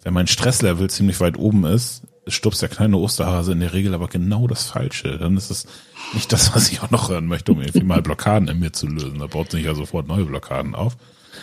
Wenn 0.02 0.14
mein 0.14 0.28
Stresslevel 0.28 0.88
ziemlich 0.88 1.18
weit 1.18 1.36
oben 1.36 1.64
ist, 1.64 2.02
Stups 2.28 2.60
der 2.60 2.68
kleine 2.68 2.96
Osterhase 2.96 3.50
in 3.50 3.58
der 3.58 3.72
Regel 3.72 3.94
aber 3.94 4.06
genau 4.06 4.46
das 4.46 4.66
Falsche. 4.66 5.18
Dann 5.18 5.36
ist 5.36 5.50
es 5.50 5.66
nicht 6.14 6.32
das, 6.32 6.54
was 6.54 6.70
ich 6.70 6.82
auch 6.82 6.90
noch 6.90 7.10
hören 7.10 7.26
möchte, 7.26 7.50
um 7.50 7.60
irgendwie 7.60 7.82
mal 7.82 8.00
Blockaden 8.00 8.46
in 8.46 8.60
mir 8.60 8.72
zu 8.72 8.86
lösen. 8.86 9.18
Da 9.18 9.26
baut 9.26 9.50
sich 9.50 9.64
ja 9.64 9.74
sofort 9.74 10.06
neue 10.06 10.24
Blockaden 10.24 10.76
auf. 10.76 10.96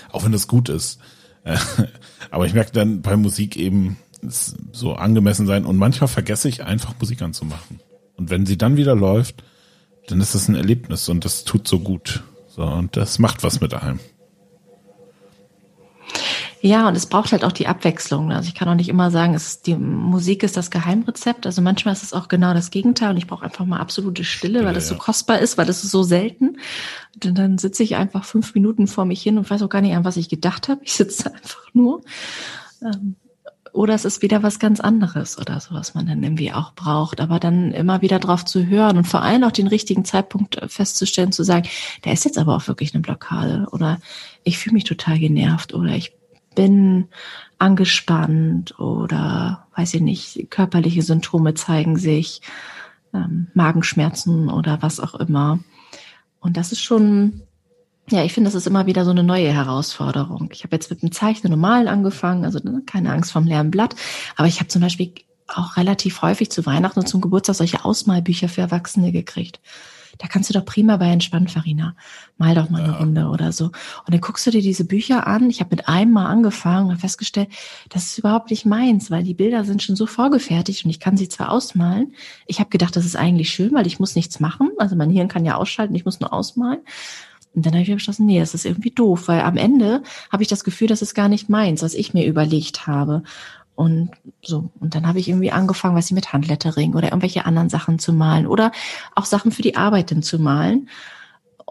Auch 0.10 0.24
wenn 0.24 0.32
das 0.32 0.48
gut 0.48 0.70
ist. 0.70 1.00
Äh, 1.44 1.58
Aber 2.32 2.46
ich 2.46 2.54
merke 2.54 2.72
dann 2.72 3.02
bei 3.02 3.18
Musik 3.18 3.58
eben 3.58 3.98
so 4.72 4.96
angemessen 4.96 5.48
sein 5.48 5.66
und 5.66 5.76
manchmal 5.76 6.08
vergesse 6.08 6.48
ich 6.48 6.63
einfach 6.63 6.96
Musik 6.98 7.22
anzumachen. 7.22 7.82
Und 8.16 8.30
wenn 8.30 8.46
sie 8.46 8.58
dann 8.58 8.78
wieder 8.78 8.96
läuft, 8.96 9.44
dann 10.08 10.22
ist 10.22 10.34
das 10.34 10.48
ein 10.48 10.56
Erlebnis 10.56 11.10
und 11.10 11.26
das 11.26 11.44
tut 11.44 11.68
so 11.68 11.80
gut. 11.80 12.24
So, 12.58 12.63
und 12.63 12.98
das 12.98 13.20
macht 13.20 13.43
was 13.43 13.62
mit 13.62 13.76
einem. 13.76 14.00
Ja, 16.60 16.88
und 16.88 16.98
es 16.98 17.06
braucht 17.06 17.32
halt 17.32 17.46
auch 17.46 17.52
die 17.52 17.67
Abwechslung. 17.67 18.32
Also 18.32 18.48
ich 18.48 18.56
kann 18.56 18.67
auch 18.67 18.74
nicht 18.74 18.89
immer 18.89 19.12
sagen, 19.12 19.36
es 19.36 19.62
die 19.62 19.76
Musik 19.76 20.41
ist 20.41 20.58
das 20.58 20.72
Geheimrezept. 20.72 21.46
Also 21.46 21.62
manchmal 21.62 21.93
ist 21.93 22.02
es 22.02 22.13
auch 22.13 22.30
genau 22.30 22.56
das 22.56 22.72
Gegenteil 22.72 23.12
und 23.12 23.17
ich 23.17 23.28
brauche 23.28 23.46
einfach 23.46 23.65
mal 23.65 23.80
absolute 23.80 24.24
Stille, 24.24 24.65
weil 24.65 24.74
das 24.74 24.88
so 24.88 24.96
ja. 24.96 25.00
kostbar 25.00 25.38
ist, 25.38 25.60
weil 25.60 25.67
das 25.67 25.84
ist 25.84 25.91
so 25.91 26.02
selten. 26.02 26.58
Und 27.24 27.38
dann 27.38 27.60
sitze 27.60 27.84
ich 27.84 27.96
einfach 27.96 28.26
fünf 28.26 28.56
Minuten 28.56 28.88
vor 28.88 29.06
mich 29.06 29.22
hin 29.22 29.38
und 29.38 29.48
weiß 29.48 29.62
auch 29.62 29.70
gar 29.70 29.82
nicht, 29.82 29.96
an 29.96 30.04
was 30.04 30.17
ich 30.17 30.28
gedacht 30.28 30.67
habe. 30.67 30.82
Ich 30.84 30.93
sitze 30.93 31.32
einfach 31.34 31.74
nur. 31.74 32.02
Ähm, 32.82 33.17
Oder 33.78 33.94
es 33.94 34.06
ist 34.06 34.24
wieder 34.24 34.42
was 34.42 34.58
ganz 34.58 34.80
anderes 34.80 35.38
oder 35.38 35.60
so, 35.60 35.76
was 35.76 35.94
man 35.94 36.08
dann 36.08 36.24
irgendwie 36.24 36.52
auch 36.52 36.74
braucht. 36.74 37.22
Aber 37.22 37.40
dann 37.40 37.74
immer 37.74 38.02
wieder 38.02 38.18
drauf 38.18 38.44
zu 38.44 38.66
hören 38.66 38.98
und 38.98 39.04
vor 39.04 39.22
allem 39.22 39.44
auch 39.44 39.52
den 39.52 39.68
richtigen 39.68 40.04
Zeitpunkt 40.04 40.60
festzustellen, 40.68 41.32
zu 41.32 41.44
sagen, 41.44 41.70
der 42.04 42.13
ist 42.13 42.26
jetzt 42.26 42.40
aber 42.40 42.56
auch 42.56 42.68
wirklich 42.68 42.96
eine 42.96 43.04
Blockade 43.04 43.68
oder 43.72 44.00
ich 44.44 44.58
fühle 44.58 44.74
mich 44.74 44.86
total 44.86 45.20
genervt 45.20 45.76
oder 45.76 45.92
ich 45.92 46.16
bin 46.56 47.10
angespannt 47.60 48.80
oder 48.80 49.68
weiß 49.76 49.94
ich 49.94 50.02
nicht, 50.02 50.50
körperliche 50.50 51.04
Symptome 51.04 51.54
zeigen 51.54 51.98
sich, 51.98 52.42
ähm, 53.13 53.46
Magenschmerzen 53.54 54.50
oder 54.50 54.82
was 54.82 55.00
auch 55.00 55.13
immer. 55.13 55.60
Und 56.40 56.58
das 56.58 56.72
ist 56.72 56.82
schon, 56.82 57.44
ja, 58.10 58.24
ich 58.24 58.34
finde, 58.34 58.48
das 58.48 58.56
ist 58.56 58.67
immer 58.67 58.86
wieder 58.86 59.04
so 59.06 59.12
eine 59.12 59.24
neue 59.24 59.52
Herausforderung. 59.52 60.50
Ich 60.54 60.63
habe 60.63 60.76
jetzt 60.76 60.89
mit 60.89 61.02
dem 61.02 61.12
Zeichnen 61.12 61.52
normal 61.52 61.88
angefangen, 61.88 62.46
also 62.46 62.60
ne, 62.60 62.82
keine 62.86 63.12
Angst 63.12 63.32
vom 63.32 63.46
leeren 63.46 63.72
Blatt. 63.72 63.96
Aber 64.36 64.48
ich 64.48 64.60
habe 64.60 64.70
zum 64.70 64.82
Beispiel 64.82 65.13
auch 65.48 65.78
relativ 65.78 66.22
häufig 66.22 66.50
zu 66.50 66.65
Weihnachten 66.65 67.00
und 67.00 67.08
zum 67.08 67.22
Geburtstag 67.22 67.56
solche 67.56 67.86
Ausmalbücher 67.86 68.50
für 68.50 68.62
Erwachsene 68.62 69.12
gekriegt 69.12 69.60
da 70.17 70.28
kannst 70.28 70.50
du 70.50 70.54
doch 70.54 70.65
prima 70.65 70.98
bei 70.98 71.10
entspannen, 71.12 71.48
Farina. 71.48 71.96
Mal 72.38 72.56
doch 72.56 72.70
mal 72.70 72.82
eine 72.82 72.93
ja. 72.93 73.00
Runde 73.00 73.28
oder 73.28 73.52
so. 73.52 73.65
Und 73.65 74.13
dann 74.13 74.22
guckst 74.22 74.46
du 74.48 74.52
dir 74.52 74.62
diese 74.62 74.86
Bücher 74.86 75.28
an. 75.28 75.50
Ich 75.50 75.60
habe 75.60 75.76
mit 75.76 75.88
einem 75.88 76.12
mal 76.12 76.26
angefangen 76.26 76.89
und 76.89 76.98
festgestellt, 76.98 77.50
das 77.89 78.06
ist 78.06 78.17
überhaupt 78.17 78.50
nicht 78.50 78.65
meins, 78.65 79.12
weil 79.12 79.24
die 79.24 79.34
Bilder 79.34 79.63
sind 79.63 79.84
schon 79.84 79.96
so 79.96 80.06
vorgefertigt 80.06 80.86
und 80.86 80.91
ich 80.91 81.00
kann 81.00 81.17
sie 81.17 81.30
zwar 81.30 81.52
ausmalen. 81.52 82.13
Ich 82.46 82.60
habe 82.60 82.70
gedacht, 82.70 82.96
das 82.96 83.06
ist 83.06 83.15
eigentlich 83.15 83.52
schön, 83.52 83.74
weil 83.74 83.88
ich 83.88 84.00
muss 84.00 84.15
nichts 84.15 84.39
machen. 84.39 84.72
Also 84.78 84.96
mein 84.96 85.10
Hirn 85.10 85.28
kann 85.28 85.46
ja 85.46 85.56
ausschalten, 85.56 85.96
ich 85.96 86.06
muss 86.06 86.20
nur 86.20 86.34
ausmalen. 86.34 86.80
Und 87.54 87.66
dann 87.66 87.74
habe 87.74 87.84
ich 87.84 87.92
beschlossen, 87.92 88.26
nee, 88.26 88.40
das 88.40 88.54
ist 88.54 88.66
irgendwie 88.66 88.92
doof, 88.92 89.28
weil 89.28 89.42
am 89.42 89.58
Ende 89.58 90.04
habe 90.32 90.44
ich 90.44 90.50
das 90.50 90.64
Gefühl, 90.64 90.88
das 90.88 91.02
ist 91.02 91.16
gar 91.16 91.30
nicht 91.30 91.50
meins, 91.50 91.82
was 91.82 91.94
ich 91.94 92.14
mir 92.14 92.26
überlegt 92.26 92.88
habe. 92.88 93.24
Und 93.76 94.12
so, 94.42 94.72
und 94.80 94.96
dann 94.96 95.08
habe 95.08 95.20
ich 95.20 95.30
irgendwie 95.30 95.52
angefangen, 95.52 95.96
was 95.96 96.08
ich 96.08 96.12
mit 96.12 96.34
Handlettering 96.34 96.96
oder 96.96 97.10
irgendwelche 97.10 97.46
anderen 97.46 97.70
Sachen 97.70 98.00
zu 98.00 98.12
malen 98.12 98.48
oder 98.48 98.72
auch 99.14 99.26
Sachen 99.26 99.52
für 99.52 99.62
die 99.62 99.76
Arbeit 99.76 100.10
dann 100.10 100.24
zu 100.24 100.40
malen. 100.40 100.90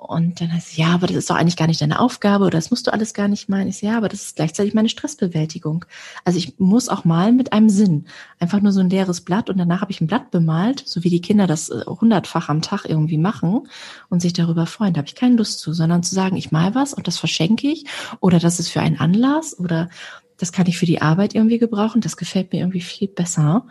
Und 0.07 0.41
dann 0.41 0.53
heißt 0.53 0.69
es, 0.69 0.77
ja, 0.77 0.95
aber 0.95 1.09
das 1.09 1.17
ist 1.17 1.31
doch 1.31 1.35
eigentlich 1.35 1.57
gar 1.57 1.67
nicht 1.67 1.81
deine 1.81 1.99
Aufgabe 1.99 2.45
oder 2.45 2.59
das 2.59 2.71
musst 2.71 2.87
du 2.87 2.93
alles 2.93 3.13
gar 3.13 3.27
nicht 3.27 3.49
malen. 3.49 3.67
Ich 3.67 3.79
so, 3.79 3.87
ja, 3.89 3.97
aber 3.97 4.09
das 4.09 4.23
ist 4.23 4.37
gleichzeitig 4.37 4.73
meine 4.73 4.89
Stressbewältigung. 4.89 5.85
Also 6.25 6.39
ich 6.39 6.61
muss 6.61 6.89
auch 6.89 7.05
malen 7.05 7.37
mit 7.37 7.53
einem 7.53 7.69
Sinn. 7.69 8.07
Einfach 8.39 8.61
nur 8.61 8.71
so 8.71 8.79
ein 8.79 8.89
leeres 8.89 9.23
Blatt 9.23 9.51
und 9.51 9.59
danach 9.59 9.81
habe 9.81 9.91
ich 9.91 10.01
ein 10.01 10.07
Blatt 10.07 10.31
bemalt, 10.31 10.85
so 10.87 11.03
wie 11.03 11.11
die 11.11 11.21
Kinder 11.21 11.49
das 11.49 11.71
äh, 11.71 11.83
hundertfach 11.87 12.49
am 12.49 12.63
Tag 12.63 12.85
irgendwie 12.89 13.19
machen 13.19 13.69
und 14.09 14.23
sich 14.23 14.33
darüber 14.33 14.67
freuen. 14.67 14.95
Da 14.95 14.99
habe 14.99 15.09
ich 15.09 15.17
keine 15.17 15.35
Lust 15.35 15.59
zu, 15.59 15.73
sondern 15.73 16.05
zu 16.05 16.15
sagen, 16.15 16.37
ich 16.37 16.53
mal 16.53 16.77
was 16.77 16.95
und 16.95 17.09
das 17.09 17.19
verschenke 17.19 17.67
ich 17.67 17.85
oder 18.21 18.39
das 18.39 18.61
ist 18.61 18.69
für 18.69 18.81
einen 18.81 19.01
Anlass 19.01 19.59
oder 19.59 19.89
das 20.39 20.53
kann 20.53 20.67
ich 20.67 20.79
für 20.79 20.87
die 20.87 21.03
Arbeit 21.03 21.35
irgendwie 21.35 21.59
gebrauchen. 21.59 22.01
Das 22.01 22.17
gefällt 22.17 22.53
mir 22.53 22.61
irgendwie 22.61 22.81
viel 22.81 23.09
besser. 23.09 23.67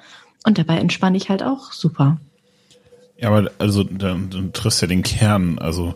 Und 0.45 0.57
dabei 0.57 0.79
entspanne 0.79 1.15
ich 1.15 1.29
halt 1.29 1.43
auch 1.43 1.71
super. 1.71 2.19
Ja, 3.17 3.29
aber 3.29 3.51
also 3.59 3.83
du, 3.83 4.15
du 4.15 4.49
triffst 4.49 4.81
ja 4.81 4.87
den 4.87 5.03
Kern. 5.03 5.59
Also 5.59 5.95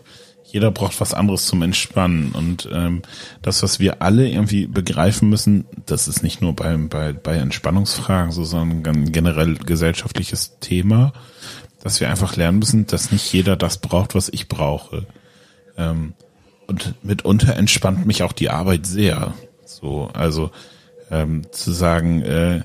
jeder 0.52 0.70
braucht 0.70 1.00
was 1.00 1.14
anderes 1.14 1.46
zum 1.46 1.62
Entspannen. 1.62 2.32
Und 2.32 2.68
ähm, 2.72 3.02
das, 3.42 3.62
was 3.62 3.78
wir 3.78 4.02
alle 4.02 4.28
irgendwie 4.28 4.66
begreifen 4.66 5.28
müssen, 5.28 5.66
das 5.86 6.08
ist 6.08 6.22
nicht 6.22 6.40
nur 6.40 6.54
bei, 6.54 6.76
bei, 6.76 7.12
bei 7.12 7.36
Entspannungsfragen, 7.36 8.32
so, 8.32 8.44
sondern 8.44 8.86
ein 8.86 9.12
generell 9.12 9.54
gesellschaftliches 9.54 10.58
Thema, 10.60 11.12
dass 11.82 12.00
wir 12.00 12.10
einfach 12.10 12.36
lernen 12.36 12.58
müssen, 12.58 12.86
dass 12.86 13.12
nicht 13.12 13.32
jeder 13.32 13.56
das 13.56 13.78
braucht, 13.78 14.14
was 14.14 14.28
ich 14.28 14.48
brauche. 14.48 15.06
Ähm, 15.76 16.14
und 16.66 16.94
mitunter 17.02 17.56
entspannt 17.56 18.06
mich 18.06 18.22
auch 18.22 18.32
die 18.32 18.50
Arbeit 18.50 18.86
sehr. 18.86 19.34
So, 19.64 20.10
also 20.12 20.50
ähm, 21.10 21.42
zu 21.52 21.72
sagen, 21.72 22.22
äh, 22.22 22.62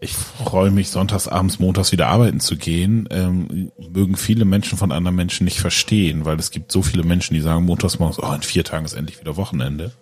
ich 0.00 0.12
freue 0.14 0.70
mich, 0.70 0.90
sonntags, 0.90 1.28
abends, 1.28 1.58
montags 1.58 1.92
wieder 1.92 2.08
arbeiten 2.08 2.40
zu 2.40 2.56
gehen, 2.56 3.08
ähm, 3.10 3.72
mögen 3.90 4.16
viele 4.16 4.44
Menschen 4.44 4.76
von 4.76 4.92
anderen 4.92 5.16
Menschen 5.16 5.44
nicht 5.44 5.60
verstehen, 5.60 6.24
weil 6.24 6.38
es 6.38 6.50
gibt 6.50 6.70
so 6.70 6.82
viele 6.82 7.04
Menschen, 7.04 7.34
die 7.34 7.40
sagen 7.40 7.64
montags 7.64 7.98
morgens, 7.98 8.18
oh, 8.18 8.32
in 8.32 8.42
vier 8.42 8.64
Tagen 8.64 8.84
ist 8.84 8.92
endlich 8.92 9.20
wieder 9.20 9.36
Wochenende. 9.36 9.92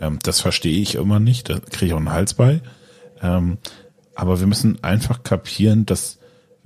Ähm, 0.00 0.18
das 0.22 0.40
verstehe 0.40 0.80
ich 0.80 0.96
immer 0.96 1.20
nicht, 1.20 1.48
da 1.48 1.58
kriege 1.58 1.86
ich 1.86 1.92
auch 1.92 1.98
einen 1.98 2.12
Hals 2.12 2.34
bei. 2.34 2.60
Ähm, 3.22 3.58
aber 4.14 4.40
wir 4.40 4.46
müssen 4.46 4.82
einfach 4.84 5.22
kapieren, 5.22 5.86
dass 5.86 6.18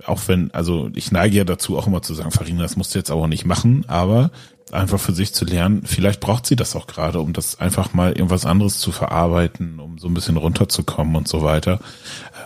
auch 0.05 0.27
wenn, 0.27 0.51
also 0.51 0.89
ich 0.93 1.11
neige 1.11 1.37
ja 1.37 1.43
dazu 1.45 1.77
auch 1.77 1.87
immer 1.87 2.01
zu 2.01 2.13
sagen, 2.13 2.31
Farina, 2.31 2.61
das 2.61 2.75
musst 2.75 2.93
du 2.93 2.99
jetzt 2.99 3.11
auch 3.11 3.27
nicht 3.27 3.45
machen, 3.45 3.85
aber 3.87 4.31
einfach 4.71 4.99
für 4.99 5.13
sich 5.13 5.33
zu 5.33 5.45
lernen. 5.45 5.83
Vielleicht 5.85 6.19
braucht 6.19 6.45
sie 6.45 6.55
das 6.55 6.75
auch 6.75 6.87
gerade, 6.87 7.19
um 7.19 7.33
das 7.33 7.59
einfach 7.59 7.93
mal 7.93 8.13
irgendwas 8.13 8.45
anderes 8.45 8.79
zu 8.79 8.91
verarbeiten, 8.91 9.79
um 9.79 9.97
so 9.99 10.07
ein 10.07 10.13
bisschen 10.13 10.37
runterzukommen 10.37 11.15
und 11.15 11.27
so 11.27 11.43
weiter. 11.43 11.79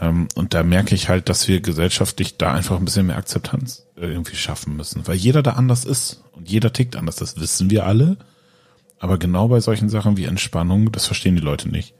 Ähm, 0.02 0.28
und 0.36 0.54
da 0.54 0.64
merke 0.64 0.96
ich 0.96 1.10
halt, 1.10 1.30
dass 1.30 1.48
wir 1.48 1.62
gesellschaftlich 1.62 2.38
da 2.38 2.54
einfach 2.54 2.78
ein 2.78 2.86
bisschen 2.86 3.08
mehr 3.08 3.18
Akzeptanz 3.18 3.86
äh, 3.96 4.08
irgendwie 4.08 4.36
schaffen 4.36 4.76
müssen, 4.76 5.08
weil 5.08 5.16
jeder 5.16 5.44
da 5.44 5.54
anders 5.54 5.86
ist 5.86 6.24
und 6.34 6.50
jeder 6.50 6.74
tickt 6.74 6.96
anders. 6.96 7.18
Das 7.18 7.40
wissen 7.40 7.70
wir 7.70 7.86
alle. 7.86 8.18
Aber 9.00 9.18
genau 9.18 9.48
bei 9.48 9.62
solchen 9.62 9.88
Sachen 9.88 10.18
wie 10.18 10.26
Entspannung, 10.26 10.92
das 10.92 11.06
verstehen 11.06 11.36
die 11.36 11.42
Leute 11.42 11.70
nicht. 11.70 11.94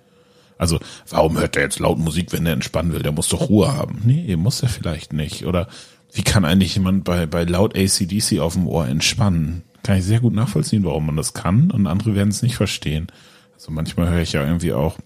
Also, 0.58 0.80
warum 1.08 1.40
hört 1.40 1.56
der 1.56 1.64
jetzt 1.64 1.80
laut 1.80 1.98
Musik, 1.98 2.34
wenn 2.34 2.44
der 2.44 2.54
entspannen 2.54 2.92
will? 2.92 3.02
Der 3.02 3.14
muss 3.14 3.30
doch 3.30 3.48
Ruhe 3.48 3.74
haben. 3.74 4.02
Nee, 4.04 4.36
muss 4.36 4.62
er 4.62 4.68
vielleicht 4.68 5.14
nicht. 5.14 5.46
Oder 5.46 5.70
wie 6.12 6.24
kann 6.24 6.44
eigentlich 6.44 6.76
jemand 6.76 7.06
bei, 7.06 7.26
bei 7.26 7.46
laut 7.46 7.78
ACDC 7.78 8.40
auf 8.40 8.56
dem 8.56 8.68
Ohr 8.68 8.86
entspannen? 8.86 9.64
Kann 9.90 9.98
ich 9.98 10.06
sehr 10.06 10.20
gut 10.20 10.36
nachvollziehen, 10.36 10.84
warum 10.84 11.08
man 11.08 11.18
das 11.18 11.34
kann 11.34 11.72
und 11.72 11.88
andere 11.88 12.14
werden 12.14 12.30
es 12.30 12.44
nicht 12.44 12.56
verstehen. 12.56 13.08
Also 13.56 13.72
manchmal 13.72 14.08
höre 14.12 14.22
ich 14.22 14.34
ja 14.34 14.46
irgendwie 14.46 14.74
auch 14.74 15.00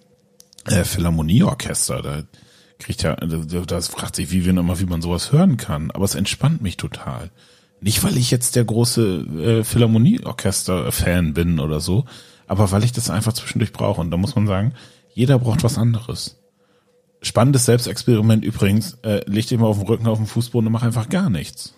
äh, 0.65 0.84
Philharmonieorchester, 0.84 2.02
da 2.02 2.24
kriegt 2.80 3.02
ja, 3.02 3.15
das 3.15 3.88
fragt 3.88 4.17
sich 4.17 4.32
Vivian 4.32 4.58
immer, 4.58 4.82
wie 4.82 4.86
man 4.86 5.02
sowas 5.02 5.32
hören 5.32 5.56
kann, 5.56 5.89
aber 5.91 6.04
es 6.04 6.15
entspannt 6.15 6.62
mich 6.62 6.76
total. 6.76 7.32
Nicht, 7.80 8.04
weil 8.04 8.17
ich 8.17 8.30
jetzt 8.30 8.58
der 8.58 8.65
große 8.65 9.62
äh, 9.62 9.63
Philharmonieorchester-Fan 9.63 11.34
bin 11.34 11.62
oder 11.62 11.80
so, 11.80 12.04
aber 12.46 12.69
weil 12.72 12.84
ich 12.84 12.91
das 12.91 13.10
einfach 13.10 13.32
zwischendurch 13.32 13.72
brauche. 13.72 14.02
Und 14.02 14.12
da 14.12 14.17
muss 14.17 14.36
man 14.36 14.48
sagen, 14.48 14.74
jeder 15.13 15.39
braucht 15.39 15.63
was 15.63 15.78
anderes. 15.78 16.41
Spannendes 17.22 17.63
Selbstexperiment 17.63 18.43
übrigens, 18.43 18.98
äh, 19.04 19.22
leg 19.28 19.48
dich 19.48 19.58
mal 19.58 19.67
auf 19.67 19.78
den 19.78 19.88
Rücken 19.88 20.08
auf 20.08 20.17
den 20.17 20.28
Fußboden 20.28 20.67
und 20.67 20.74
mach 20.74 20.84
einfach 20.84 21.08
gar 21.08 21.30
nichts 21.30 21.74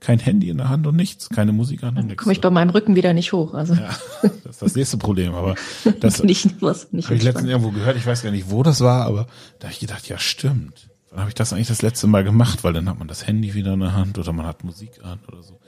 kein 0.00 0.18
Handy 0.18 0.48
in 0.48 0.56
der 0.56 0.68
Hand 0.70 0.86
und 0.86 0.96
nichts, 0.96 1.28
keine 1.28 1.52
Musik 1.52 1.84
an 1.84 1.96
und 1.96 2.06
nichts. 2.06 2.22
Komme 2.22 2.32
ich 2.32 2.40
bei 2.40 2.50
meinem 2.50 2.70
Rücken 2.70 2.96
wieder 2.96 3.12
nicht 3.12 3.32
hoch. 3.32 3.54
Also. 3.54 3.74
Ja, 3.74 3.90
das 4.22 4.32
ist 4.32 4.62
das 4.62 4.74
nächste 4.74 4.96
Problem. 4.96 5.34
Aber 5.34 5.54
das 6.00 6.22
nicht, 6.22 6.60
was, 6.60 6.92
nicht 6.92 7.06
habe 7.06 7.16
ich 7.16 7.22
letztens 7.22 7.48
irgendwo 7.48 7.70
gehört, 7.70 7.96
ich 7.96 8.06
weiß 8.06 8.22
gar 8.22 8.30
nicht, 8.30 8.50
wo 8.50 8.62
das 8.62 8.80
war, 8.80 9.04
aber 9.04 9.26
da 9.58 9.66
habe 9.66 9.72
ich 9.72 9.80
gedacht, 9.80 10.08
ja 10.08 10.18
stimmt. 10.18 10.88
Dann 11.10 11.20
habe 11.20 11.28
ich 11.28 11.34
das 11.34 11.52
eigentlich 11.52 11.68
das 11.68 11.82
letzte 11.82 12.06
Mal 12.06 12.24
gemacht, 12.24 12.64
weil 12.64 12.72
dann 12.72 12.88
hat 12.88 12.98
man 12.98 13.08
das 13.08 13.26
Handy 13.26 13.54
wieder 13.54 13.74
in 13.74 13.80
der 13.80 13.94
Hand 13.94 14.18
oder 14.18 14.32
man 14.32 14.46
hat 14.46 14.64
Musik 14.64 14.92
an 15.02 15.18
oder 15.28 15.42
so. 15.42 15.60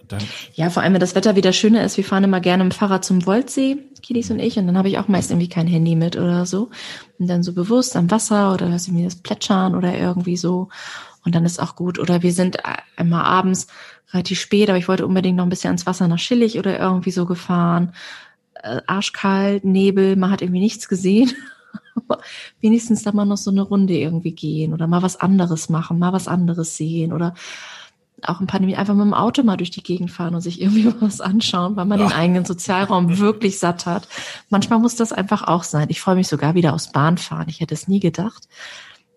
Und 0.00 0.12
dann, 0.12 0.20
ja, 0.54 0.68
vor 0.68 0.82
allem, 0.82 0.92
wenn 0.92 1.00
das 1.00 1.14
Wetter 1.14 1.36
wieder 1.36 1.52
schöner 1.52 1.84
ist, 1.84 1.96
wir 1.96 2.04
fahren 2.04 2.24
immer 2.24 2.40
gerne 2.40 2.64
im 2.64 2.72
Fahrrad 2.72 3.04
zum 3.04 3.24
Woldsee, 3.24 3.78
Kiddies 4.02 4.30
und 4.30 4.40
ich, 4.40 4.58
und 4.58 4.66
dann 4.66 4.76
habe 4.76 4.88
ich 4.88 4.98
auch 4.98 5.08
meist 5.08 5.30
irgendwie 5.30 5.48
kein 5.48 5.68
Handy 5.68 5.94
mit 5.94 6.16
oder 6.16 6.44
so. 6.44 6.70
Und 7.18 7.28
dann 7.28 7.42
so 7.42 7.52
bewusst 7.52 7.96
am 7.96 8.10
Wasser 8.10 8.52
oder 8.52 8.68
hörst 8.68 8.88
du 8.88 8.92
mir 8.92 9.04
das 9.04 9.16
Plätschern 9.16 9.74
oder 9.74 9.96
irgendwie 9.96 10.36
so. 10.36 10.68
Und 11.24 11.34
dann 11.34 11.44
ist 11.44 11.60
auch 11.60 11.76
gut. 11.76 11.98
Oder 11.98 12.22
wir 12.22 12.32
sind 12.32 12.58
einmal 12.96 13.24
abends 13.24 13.66
relativ 14.12 14.40
spät, 14.40 14.68
aber 14.68 14.78
ich 14.78 14.88
wollte 14.88 15.06
unbedingt 15.06 15.36
noch 15.36 15.44
ein 15.44 15.50
bisschen 15.50 15.68
ans 15.68 15.86
Wasser 15.86 16.08
nach 16.08 16.18
Schillig 16.18 16.58
oder 16.58 16.78
irgendwie 16.78 17.10
so 17.10 17.26
gefahren. 17.26 17.92
Äh, 18.54 18.80
arschkalt, 18.86 19.64
Nebel, 19.64 20.16
man 20.16 20.30
hat 20.30 20.42
irgendwie 20.42 20.60
nichts 20.60 20.88
gesehen. 20.88 21.32
wenigstens 22.60 23.02
da 23.02 23.12
mal 23.12 23.24
noch 23.24 23.36
so 23.36 23.50
eine 23.50 23.62
Runde 23.62 23.94
irgendwie 23.94 24.32
gehen 24.32 24.72
oder 24.72 24.86
mal 24.86 25.02
was 25.02 25.16
anderes 25.16 25.68
machen, 25.68 25.98
mal 25.98 26.12
was 26.12 26.28
anderes 26.28 26.76
sehen 26.76 27.12
oder 27.12 27.34
auch 28.22 28.40
ein 28.40 28.46
paar 28.46 28.60
Minuten 28.60 28.78
einfach 28.78 28.94
mit 28.94 29.04
dem 29.04 29.14
Auto 29.14 29.42
mal 29.42 29.56
durch 29.56 29.70
die 29.70 29.82
Gegend 29.82 30.10
fahren 30.10 30.34
und 30.34 30.40
sich 30.42 30.60
irgendwie 30.60 30.92
was 31.00 31.20
anschauen, 31.20 31.76
weil 31.76 31.86
man 31.86 32.00
ja. 32.00 32.08
den 32.08 32.12
eigenen 32.14 32.44
Sozialraum 32.44 33.18
wirklich 33.18 33.58
satt 33.58 33.86
hat. 33.86 34.08
Manchmal 34.50 34.78
muss 34.78 34.96
das 34.96 35.12
einfach 35.12 35.42
auch 35.44 35.62
sein. 35.62 35.88
Ich 35.88 36.00
freue 36.00 36.16
mich 36.16 36.28
sogar 36.28 36.54
wieder 36.54 36.74
aufs 36.74 36.92
Bahnfahren. 36.92 37.48
Ich 37.48 37.60
hätte 37.60 37.74
es 37.74 37.88
nie 37.88 38.00
gedacht. 38.00 38.48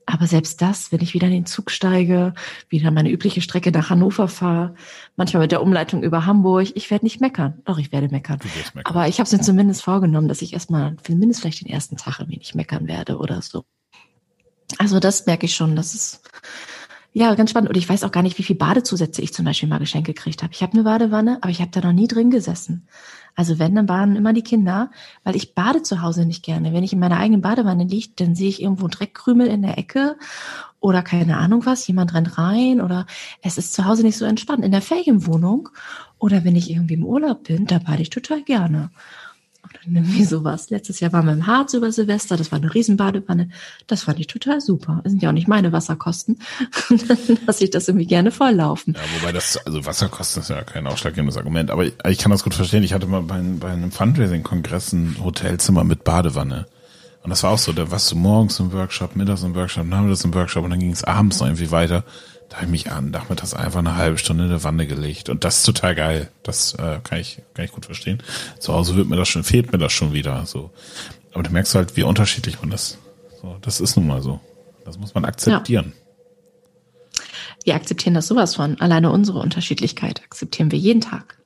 Aber 0.06 0.28
selbst 0.28 0.62
das, 0.62 0.92
wenn 0.92 1.02
ich 1.02 1.14
wieder 1.14 1.28
in 1.28 1.34
den 1.34 1.46
Zug 1.46 1.72
steige, 1.72 2.34
wieder 2.70 2.92
meine 2.92 3.10
übliche 3.10 3.42
Strecke 3.42 3.72
nach 3.72 3.90
Hannover 3.90 4.28
fahre, 4.28 4.76
manchmal 5.16 5.44
mit 5.44 5.52
der 5.52 5.62
Umleitung 5.62 6.04
über 6.04 6.26
Hamburg, 6.26 6.68
ich 6.76 6.92
werde 6.92 7.06
nicht 7.06 7.22
meckern. 7.22 7.62
Doch, 7.66 7.78
ich 7.78 7.92
werde 7.92 8.10
meckern. 8.10 8.40
meckern. 8.44 8.82
Aber 8.86 9.08
ich 9.08 9.20
habe 9.20 9.28
es 9.28 9.32
mir 9.32 9.42
zumindest 9.42 9.84
vorgenommen, 9.84 10.28
dass 10.28 10.42
ich 10.42 10.54
erstmal, 10.54 10.98
zumindest 11.04 11.42
vielleicht 11.42 11.62
den 11.62 11.70
ersten 11.70 11.98
Tag 11.98 12.20
irgendwie 12.20 12.38
nicht 12.38 12.56
meckern 12.56 12.88
werde 12.88 13.18
oder 13.18 13.42
so. 13.42 13.64
Also 14.78 15.00
das 15.00 15.26
merke 15.26 15.46
ich 15.46 15.56
schon, 15.56 15.76
das 15.76 15.94
ist 15.94 16.22
ja 17.14 17.34
ganz 17.36 17.52
spannend. 17.52 17.70
Und 17.70 17.78
ich 17.78 17.88
weiß 17.88 18.04
auch 18.04 18.12
gar 18.12 18.24
nicht, 18.24 18.38
wie 18.38 18.44
viel 18.44 18.56
Badezusätze 18.56 19.22
ich 19.22 19.34
zum 19.34 19.46
Beispiel 19.46 19.70
mal 19.70 19.80
geschenkt 19.80 20.08
gekriegt 20.08 20.44
habe. 20.44 20.54
Ich 20.54 20.64
habe 20.64 20.74
eine 20.74 20.84
Badewanne, 20.84 21.38
aber 21.42 21.50
ich 21.50 21.62
habe 21.62 21.72
da 21.72 21.82
noch 21.82 21.94
nie 21.94 22.08
drin 22.08 22.32
gesessen. 22.32 22.88
Also 23.36 23.60
wenn, 23.60 23.76
dann 23.76 23.88
baden 23.88 24.16
immer 24.16 24.34
die 24.34 24.44
Kinder, 24.44 24.92
weil 25.24 25.36
ich 25.36 25.56
bade 25.56 25.82
zu 25.82 26.02
Hause 26.02 26.26
nicht 26.26 26.44
gerne. 26.44 26.74
Wenn 26.74 26.84
ich 26.84 26.94
in 26.94 27.00
meiner 27.00 27.18
eigenen 27.18 27.42
Badewanne 27.42 27.84
liege, 27.84 28.10
dann 28.16 28.36
sehe 28.36 28.50
ich 28.50 28.62
irgendwo 28.62 28.88
Dreckkrümel 28.88 29.48
in 29.48 29.62
der 29.62 29.78
Ecke 29.78 30.18
oder 30.80 31.02
keine 31.02 31.38
Ahnung 31.38 31.66
was, 31.66 31.88
jemand 31.88 32.14
rennt 32.14 32.38
rein 32.38 32.82
oder 32.82 33.08
es 33.42 33.58
ist 33.58 33.74
zu 33.74 33.86
Hause 33.86 34.04
nicht 34.04 34.18
so 34.18 34.26
entspannt. 34.26 34.64
In 34.64 34.72
der 34.72 34.82
Ferienwohnung 34.82 35.70
oder 36.20 36.44
wenn 36.44 36.56
ich 36.56 36.70
irgendwie 36.70 36.96
im 36.96 37.06
Urlaub 37.06 37.44
bin, 37.46 37.66
da 37.66 37.80
bade 37.80 38.02
ich 38.02 38.10
total 38.10 38.44
gerne 38.44 38.92
irgendwie 39.86 40.24
sowas. 40.26 40.70
Letztes 40.70 41.00
Jahr 41.00 41.14
waren 41.14 41.26
wir 41.26 41.34
im 41.34 41.48
Harz 41.48 41.74
über 41.74 41.92
Silvester, 41.92 42.38
das 42.38 42.52
war 42.52 42.60
eine 42.60 42.74
Riesenbadewanne. 42.74 43.50
Das 43.88 44.04
fand 44.04 44.20
ich 44.20 44.28
total 44.28 44.62
super. 44.62 45.02
Das 45.04 45.12
sind 45.12 45.22
ja 45.22 45.30
auch 45.30 45.34
nicht 45.34 45.48
meine 45.48 45.72
Wasserkosten. 45.72 46.40
dann 46.90 47.18
lasse 47.46 47.64
ich 47.64 47.70
das 47.70 47.88
irgendwie 47.88 48.06
gerne 48.06 48.32
volllaufen. 48.32 48.94
Ja, 48.94 49.02
wobei 49.20 49.32
das, 49.32 49.58
also 49.66 49.86
Wasserkosten 49.86 50.42
ist 50.42 50.50
ja 50.50 50.64
kein 50.64 50.88
ausschlaggebendes 50.88 51.38
Argument, 51.38 51.72
aber 51.72 51.86
ich, 51.86 52.18
kann 52.18 52.32
das 52.32 52.44
gut 52.44 52.54
verstehen. 52.54 52.84
Ich 52.84 52.94
hatte 52.94 53.08
mal 53.08 53.22
bei, 53.22 53.40
bei 53.42 53.72
einem 53.72 53.92
Fundraising-Kongress 53.92 54.94
ein 54.94 55.18
Hotelzimmer 55.24 55.84
mit 55.84 56.04
Badewanne. 56.04 56.66
Und 57.24 57.30
das 57.30 57.42
war 57.44 57.52
auch 57.52 57.58
so, 57.58 57.72
da 57.72 57.90
warst 57.90 58.12
du 58.12 58.18
morgens 58.18 58.60
im 58.60 58.74
Workshop, 58.74 59.16
mittags 59.16 59.44
im 59.44 59.56
Workshop, 59.56 59.86
nachmittags 59.86 60.26
im 60.26 60.34
Workshop 60.34 60.66
und 60.66 60.72
dann 60.72 60.80
ging 60.80 60.92
es 60.92 61.06
abends 61.06 61.40
noch 61.40 61.48
irgendwie 61.48 61.72
weiter. 61.72 62.04
Da 62.54 62.58
habe 62.58 62.68
ich 62.68 62.72
mich 62.72 62.92
an, 62.92 63.10
nachmittags 63.10 63.56
einfach 63.56 63.80
eine 63.80 63.96
halbe 63.96 64.20
Stunde 64.20 64.44
in 64.44 64.52
der 64.52 64.64
Wanne 64.64 64.86
gelegt. 64.86 65.28
Und 65.28 65.44
das 65.44 65.58
ist 65.58 65.64
total 65.64 65.96
geil. 65.96 66.30
Das 66.44 66.76
äh, 66.76 67.00
kann 67.04 67.18
ich 67.18 67.42
kann 67.56 67.66
ich 67.66 67.72
gut 67.72 67.88
verstehen. 67.88 68.22
Zu 68.60 68.76
Hause 68.76 68.96
wird 68.96 69.10
mir 69.10 69.16
das 69.16 69.28
schon, 69.28 69.44
fehlt 69.44 69.72
mir 69.72 69.80
das 69.80 69.92
schon 69.92 70.14
wieder. 70.14 70.46
So. 70.46 70.70
Aber 71.34 71.42
du 71.42 71.50
merkst 71.50 71.74
halt, 71.74 71.98
wie 71.98 72.04
unterschiedlich 72.04 72.62
man 72.62 72.72
ist. 72.72 73.00
So, 73.42 73.58
das 73.62 73.82
ist 73.82 73.96
nun 73.96 74.06
mal 74.06 74.22
so. 74.22 74.40
Das 74.86 75.00
muss 75.00 75.16
man 75.16 75.26
akzeptieren. 75.26 75.94
Ja. 75.96 77.22
Wir 77.64 77.74
akzeptieren 77.74 78.14
das 78.14 78.28
sowas 78.28 78.54
von. 78.54 78.80
Alleine 78.80 79.10
unsere 79.10 79.40
Unterschiedlichkeit 79.40 80.22
akzeptieren 80.24 80.70
wir 80.70 80.78
jeden 80.78 81.02
Tag. 81.02 81.40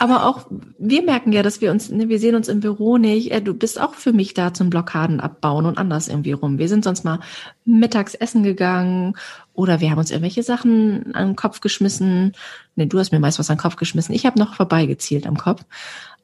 Aber 0.00 0.24
auch 0.24 0.46
wir 0.78 1.02
merken 1.02 1.30
ja, 1.30 1.42
dass 1.42 1.60
wir 1.60 1.70
uns, 1.70 1.90
ne, 1.90 2.08
wir 2.08 2.18
sehen 2.18 2.34
uns 2.34 2.48
im 2.48 2.60
Büro 2.60 2.96
nicht. 2.96 3.32
Äh, 3.32 3.42
du 3.42 3.52
bist 3.52 3.78
auch 3.78 3.92
für 3.92 4.14
mich 4.14 4.32
da 4.32 4.54
zum 4.54 4.70
Blockaden 4.70 5.20
abbauen 5.20 5.66
und 5.66 5.76
anders 5.76 6.08
irgendwie 6.08 6.32
rum. 6.32 6.56
Wir 6.56 6.70
sind 6.70 6.84
sonst 6.84 7.04
mal 7.04 7.20
mittags 7.66 8.14
essen 8.14 8.42
gegangen 8.42 9.14
oder 9.52 9.80
wir 9.80 9.90
haben 9.90 9.98
uns 9.98 10.10
irgendwelche 10.10 10.42
Sachen 10.42 11.14
an 11.14 11.28
den 11.28 11.36
Kopf 11.36 11.60
geschmissen. 11.60 12.32
Ne, 12.76 12.86
du 12.86 12.98
hast 12.98 13.12
mir 13.12 13.20
meist 13.20 13.38
was 13.38 13.50
an 13.50 13.56
den 13.56 13.60
Kopf 13.60 13.76
geschmissen. 13.76 14.14
Ich 14.14 14.24
habe 14.24 14.38
noch 14.38 14.54
vorbeigezielt 14.54 15.26
am 15.26 15.36
Kopf. 15.36 15.66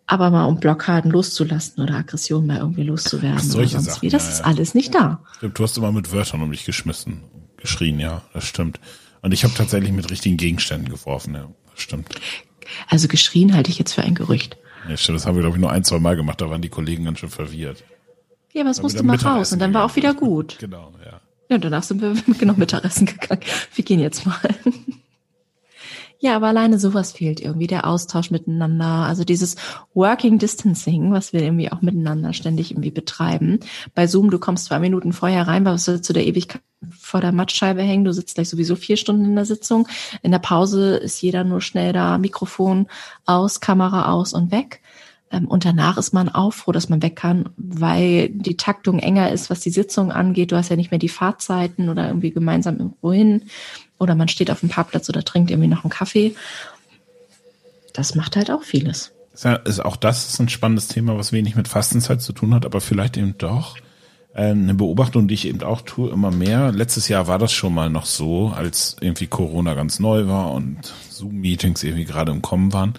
Aber 0.07 0.31
mal 0.31 0.47
um 0.47 0.59
Blockaden 0.59 1.11
loszulassen 1.11 1.83
oder 1.83 1.97
Aggressionen 1.97 2.47
mal 2.47 2.59
irgendwie 2.59 2.85
loszuwerden 2.85 3.41
solche 3.41 3.75
oder 3.75 3.83
sonst 3.83 3.95
Sachen, 3.97 4.03
wie, 4.03 4.09
das 4.09 4.25
ja, 4.25 4.33
ist 4.33 4.45
alles 4.47 4.75
nicht 4.75 4.95
da. 4.95 5.21
Stimmt, 5.37 5.59
du 5.59 5.63
hast 5.65 5.77
immer 5.77 5.93
mit 5.93 6.13
Wörtern 6.13 6.41
um 6.41 6.51
dich 6.51 6.65
geschmissen, 6.65 7.25
geschrien, 7.59 8.01
ja, 8.01 8.23
das 8.33 8.45
stimmt. 8.45 8.81
Und 9.21 9.33
ich 9.33 9.45
habe 9.45 9.53
tatsächlich 9.53 9.93
mit 9.93 10.11
richtigen 10.11 10.39
Gegenständen 10.39 10.89
geworfen, 10.89 11.35
ja, 11.35 11.49
das 11.75 11.83
stimmt. 11.83 12.09
Also 12.89 13.09
geschrien 13.09 13.55
halte 13.55 13.71
ich 13.71 13.79
jetzt 13.79 13.93
für 13.93 14.03
ein 14.03 14.15
Gerücht. 14.15 14.57
Ja, 14.89 14.97
stimmt, 14.97 15.17
das 15.17 15.27
haben 15.27 15.35
wir, 15.37 15.43
glaube 15.43 15.57
ich, 15.57 15.61
nur 15.61 15.71
ein, 15.71 15.85
zwei 15.85 15.99
Mal 15.99 16.17
gemacht, 16.17 16.41
da 16.41 16.51
waren 16.51 16.63
die 16.63 16.69
Kollegen 16.69 17.05
ganz 17.05 17.19
schön 17.19 17.31
verwirrt. 17.31 17.85
Ja, 18.53 18.63
aber 18.63 18.71
es 18.71 18.81
musste 18.81 19.03
mal 19.03 19.13
Mittagessen 19.13 19.39
raus 19.39 19.53
und 19.53 19.59
dann 19.59 19.75
war 19.75 19.85
auch 19.85 19.97
wieder 19.97 20.15
gut. 20.15 20.59
Genau, 20.61 20.93
ja. 21.05 21.21
Ja, 21.49 21.59
danach 21.59 21.83
sind 21.83 22.01
wir 22.01 22.15
genau 22.39 22.55
Mittagessen 22.57 23.07
gegangen. 23.07 23.43
Wir 23.75 23.85
gehen 23.85 24.01
jetzt 24.01 24.27
mal. 24.27 24.39
Ja, 26.19 26.37
aber 26.37 26.47
alleine 26.49 26.79
sowas 26.79 27.13
fehlt 27.13 27.41
irgendwie, 27.41 27.67
der 27.67 27.87
Austausch 27.87 28.31
miteinander, 28.31 28.87
also 28.87 29.25
dieses 29.25 29.57
Working 29.95 30.39
Distancing, 30.39 31.13
was 31.13 31.33
wir 31.33 31.43
irgendwie 31.43 31.71
auch 31.71 31.83
miteinander 31.83 32.33
ständig 32.33 32.71
irgendwie 32.71 32.91
betreiben. 32.91 33.61
Bei 33.95 34.07
Zoom, 34.07 34.31
du 34.31 34.39
kommst 34.39 34.67
zwei 34.67 34.79
Minuten 34.79 35.13
vorher 35.13 35.47
rein, 35.47 35.67
willst 35.67 36.09
du 36.09 36.13
der 36.13 36.27
Ewigkeit 36.27 36.63
vor 36.91 37.21
der 37.21 37.33
Mattscheibe 37.33 37.83
hängen, 37.83 38.05
du 38.05 38.13
sitzt 38.13 38.35
gleich 38.35 38.49
sowieso 38.49 38.77
vier 38.77 38.97
Stunden 38.97 39.25
in 39.25 39.35
der 39.35 39.45
Sitzung. 39.45 39.89
In 40.23 40.31
der 40.31 40.39
Pause 40.39 40.97
ist 40.97 41.21
jeder 41.21 41.45
nur 41.45 41.61
schnell 41.61 41.93
da, 41.93 42.19
Mikrofon 42.19 42.87
aus, 43.25 43.61
Kamera 43.61 44.13
aus 44.13 44.33
und 44.33 44.51
weg. 44.53 44.83
Ähm, 45.31 45.47
Und 45.47 45.65
danach 45.65 45.99
ist 45.99 46.13
man 46.13 46.29
auch 46.29 46.53
froh, 46.53 46.73
dass 46.73 46.89
man 46.89 47.03
weg 47.03 47.17
kann, 47.17 47.49
weil 47.57 48.29
die 48.29 48.57
Taktung 48.57 48.99
enger 48.99 49.33
ist, 49.33 49.51
was 49.51 49.61
die 49.61 49.71
Sitzung 49.71 50.13
angeht. 50.13 50.53
Du 50.53 50.57
hast 50.57 50.69
ja 50.69 50.77
nicht 50.77 50.91
mehr 50.91 50.99
die 50.99 51.09
Fahrzeiten 51.09 51.89
oder 51.89 52.07
irgendwie 52.09 52.31
gemeinsam 52.31 52.79
irgendwo 52.79 53.13
hin. 53.13 53.43
Oder 53.99 54.15
man 54.15 54.29
steht 54.29 54.51
auf 54.51 54.61
dem 54.61 54.69
Parkplatz 54.69 55.09
oder 55.09 55.25
trinkt 55.25 55.51
irgendwie 55.51 55.69
noch 55.69 55.85
einen 55.85 55.91
Kaffee. 55.91 56.35
Das 57.93 58.15
macht 58.15 58.37
halt 58.37 58.51
auch 58.51 58.63
vieles. 58.63 59.13
Ist, 59.65 59.85
auch 59.85 59.97
das 59.97 60.29
ist 60.29 60.41
ein 60.41 60.49
spannendes 60.49 60.89
Thema, 60.89 61.19
was 61.19 61.33
wenig 61.33 61.57
mit 61.57 61.69
Fastenzeit 61.69 62.23
zu 62.23 62.33
tun 62.33 62.55
hat, 62.55 62.65
aber 62.65 62.81
vielleicht 62.81 63.17
eben 63.17 63.37
doch. 63.37 63.77
Äh, 64.37 64.51
Eine 64.51 64.75
Beobachtung, 64.75 65.29
die 65.29 65.35
ich 65.35 65.49
eben 65.49 65.63
auch 65.63 65.81
tue, 65.81 66.11
immer 66.11 66.31
mehr. 66.31 66.71
Letztes 66.71 67.09
Jahr 67.09 67.27
war 67.27 67.39
das 67.39 67.53
schon 67.53 67.73
mal 67.73 67.89
noch 67.89 68.05
so, 68.05 68.53
als 68.55 68.97
irgendwie 69.01 69.27
Corona 69.27 69.73
ganz 69.73 69.99
neu 69.99 70.27
war 70.27 70.53
und 70.53 70.93
Zoom-Meetings 71.11 71.83
irgendwie 71.83 72.05
gerade 72.05 72.33
im 72.33 72.43
Kommen 72.43 72.75
waren, 72.75 72.95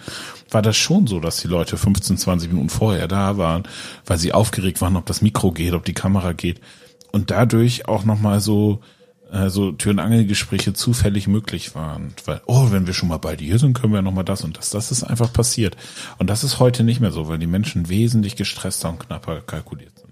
war 0.50 0.62
das 0.62 0.76
schon 0.76 1.06
so, 1.06 1.20
dass 1.20 1.40
die 1.40 1.48
Leute 1.48 1.76
15, 1.76 2.18
20 2.18 2.50
Minuten 2.50 2.70
vorher 2.70 3.06
da 3.06 3.38
waren, 3.38 3.62
weil 4.04 4.18
sie 4.18 4.32
aufgeregt 4.32 4.80
waren, 4.80 4.96
ob 4.96 5.06
das 5.06 5.22
Mikro 5.22 5.52
geht, 5.52 5.74
ob 5.74 5.84
die 5.84 5.94
Kamera 5.94 6.32
geht 6.32 6.60
und 7.12 7.30
dadurch 7.30 7.86
auch 7.86 8.04
nochmal 8.04 8.40
so 8.40 8.80
äh, 9.30 9.48
so 9.48 9.72
Tür- 9.72 9.92
und 9.92 9.98
Angelgespräche 10.00 10.72
zufällig 10.72 11.28
möglich 11.28 11.74
waren. 11.74 12.14
Weil, 12.24 12.40
oh, 12.46 12.70
wenn 12.70 12.86
wir 12.86 12.94
schon 12.94 13.10
mal 13.10 13.18
bald 13.18 13.40
hier 13.40 13.58
sind, 13.58 13.78
können 13.78 13.92
wir 13.92 14.02
nochmal 14.02 14.24
das 14.24 14.42
und 14.42 14.56
das. 14.56 14.70
Das 14.70 14.90
ist 14.90 15.04
einfach 15.04 15.32
passiert. 15.32 15.76
Und 16.18 16.30
das 16.30 16.44
ist 16.44 16.58
heute 16.58 16.82
nicht 16.82 17.00
mehr 17.00 17.12
so, 17.12 17.28
weil 17.28 17.38
die 17.38 17.46
Menschen 17.46 17.88
wesentlich 17.88 18.36
gestresster 18.36 18.88
und 18.88 19.00
knapper 19.00 19.42
kalkuliert 19.42 19.92
sind. 19.98 20.07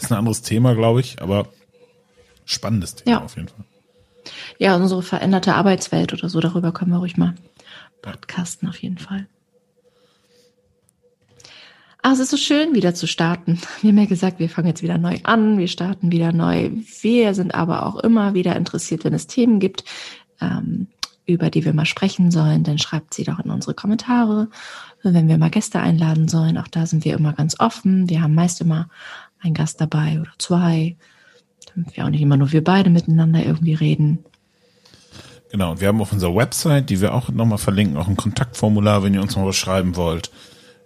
Ist 0.00 0.10
ein 0.10 0.18
anderes 0.18 0.42
Thema, 0.42 0.74
glaube 0.74 1.00
ich, 1.00 1.20
aber 1.20 1.48
spannendes 2.44 2.94
Thema 2.96 3.18
Ja. 3.18 3.24
auf 3.24 3.36
jeden 3.36 3.48
Fall. 3.48 3.64
Ja, 4.58 4.76
unsere 4.76 5.02
veränderte 5.02 5.54
Arbeitswelt 5.54 6.12
oder 6.12 6.28
so, 6.28 6.40
darüber 6.40 6.72
können 6.72 6.90
wir 6.90 6.98
ruhig 6.98 7.16
mal 7.16 7.34
podcasten 8.02 8.68
auf 8.68 8.76
jeden 8.78 8.98
Fall. 8.98 9.26
Ah, 12.02 12.12
es 12.12 12.18
ist 12.18 12.30
so 12.30 12.38
schön, 12.38 12.74
wieder 12.74 12.94
zu 12.94 13.06
starten. 13.06 13.60
Wir 13.82 13.90
haben 13.90 13.98
ja 13.98 14.06
gesagt, 14.06 14.38
wir 14.38 14.48
fangen 14.48 14.68
jetzt 14.68 14.82
wieder 14.82 14.96
neu 14.96 15.18
an, 15.24 15.58
wir 15.58 15.68
starten 15.68 16.10
wieder 16.10 16.32
neu. 16.32 16.70
Wir 17.02 17.34
sind 17.34 17.54
aber 17.54 17.84
auch 17.84 17.96
immer 17.96 18.32
wieder 18.32 18.56
interessiert, 18.56 19.04
wenn 19.04 19.12
es 19.12 19.26
Themen 19.26 19.60
gibt, 19.60 19.84
ähm, 20.40 20.86
über 21.26 21.50
die 21.50 21.64
wir 21.64 21.74
mal 21.74 21.84
sprechen 21.86 22.30
sollen, 22.30 22.64
dann 22.64 22.78
schreibt 22.78 23.12
sie 23.14 23.24
doch 23.24 23.38
in 23.38 23.50
unsere 23.50 23.74
Kommentare. 23.74 24.48
Wenn 25.02 25.28
wir 25.28 25.36
mal 25.38 25.50
Gäste 25.50 25.78
einladen 25.80 26.26
sollen, 26.28 26.56
auch 26.58 26.68
da 26.68 26.86
sind 26.86 27.04
wir 27.04 27.14
immer 27.14 27.34
ganz 27.34 27.60
offen. 27.60 28.08
Wir 28.08 28.22
haben 28.22 28.34
meist 28.34 28.60
immer 28.62 28.88
einen 29.40 29.54
Gast 29.54 29.80
dabei 29.80 30.20
oder 30.20 30.32
zwei, 30.38 30.96
damit 31.74 31.96
wir 31.96 32.04
auch 32.04 32.10
nicht 32.10 32.20
immer 32.20 32.36
nur 32.36 32.52
wir 32.52 32.64
beide 32.64 32.90
miteinander 32.90 33.44
irgendwie 33.44 33.74
reden. 33.74 34.24
Genau, 35.50 35.72
und 35.72 35.80
wir 35.80 35.88
haben 35.88 36.00
auf 36.00 36.12
unserer 36.12 36.34
Website, 36.34 36.90
die 36.90 37.00
wir 37.00 37.12
auch 37.12 37.28
nochmal 37.28 37.58
verlinken, 37.58 37.96
auch 37.96 38.06
ein 38.06 38.16
Kontaktformular, 38.16 39.02
wenn 39.02 39.14
ihr 39.14 39.22
uns 39.22 39.36
mal 39.36 39.46
was 39.46 39.56
schreiben 39.56 39.96
wollt. 39.96 40.30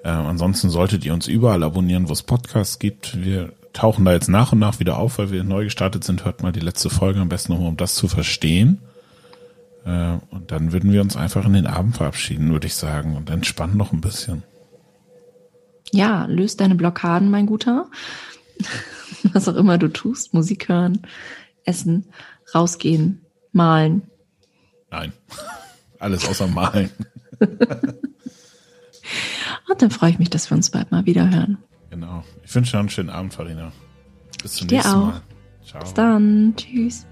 Äh, 0.03 0.09
ansonsten 0.09 0.71
solltet 0.71 1.05
ihr 1.05 1.13
uns 1.13 1.27
überall 1.27 1.63
abonnieren, 1.63 2.09
wo 2.09 2.13
es 2.13 2.23
Podcasts 2.23 2.79
gibt. 2.79 3.23
Wir 3.23 3.53
tauchen 3.75 4.05
da 4.05 4.13
jetzt 4.13 4.29
nach 4.29 4.53
und 4.53 4.61
nach 4.61 4.81
wieder 4.81 4.97
auf, 4.97 5.19
weil 5.19 5.31
wir 5.31 5.45
neu 5.45 5.65
gestartet 5.65 6.05
sind. 6.05 6.25
Hört 6.25 6.43
mal 6.43 6.53
die 6.53 6.61
letzte 6.61 6.89
Folge 6.89 7.21
am 7.21 7.29
besten 7.29 7.53
nochmal, 7.53 7.69
um 7.69 7.77
das 7.77 7.95
zu 7.95 8.09
verstehen. 8.09 8.81
Äh, 9.85 10.19
und 10.31 10.51
dann 10.51 10.73
würden 10.73 10.93
wir 10.93 11.03
uns 11.03 11.17
einfach 11.17 11.45
in 11.45 11.53
den 11.53 11.67
Abend 11.67 11.97
verabschieden, 11.97 12.51
würde 12.51 12.67
ich 12.67 12.75
sagen, 12.75 13.17
und 13.17 13.29
entspannen 13.29 13.77
noch 13.77 13.93
ein 13.93 14.01
bisschen. 14.01 14.43
Ja, 15.91 16.25
löst 16.25 16.61
deine 16.61 16.75
Blockaden, 16.75 17.31
mein 17.31 17.47
Guter. 17.47 17.87
Was 19.33 19.49
auch 19.49 19.57
immer 19.57 19.79
du 19.79 19.89
tust, 19.89 20.35
Musik 20.35 20.69
hören, 20.69 21.01
essen, 21.65 22.07
rausgehen, 22.55 23.23
malen. 23.53 24.03
Nein, 24.91 25.13
alles 25.99 26.27
außer 26.27 26.47
Malen. 26.47 26.91
Und 29.69 29.83
dann 29.83 29.91
freue 29.91 30.11
ich 30.11 30.19
mich, 30.19 30.31
dass 30.31 30.51
wir 30.51 30.57
uns 30.57 30.71
bald 30.71 30.91
mal 30.91 31.07
wieder 31.07 31.31
hören. 31.31 31.59
Genau. 31.91 32.25
Ich 32.45 32.55
wünsche 32.55 32.73
dir 32.73 32.77
noch 32.77 32.81
einen 32.81 32.91
schönen 32.91 33.11
Abend, 33.11 33.35
Farina. 33.35 33.73
Bis 34.43 34.53
zum 34.55 34.69
Dir 34.69 34.77
nächsten 34.77 34.93
auch. 34.93 35.07
Mal. 35.07 35.23
Ciao. 35.65 35.81
Bis 35.83 35.95
dann. 35.95 36.55
Tschüss. 36.57 37.07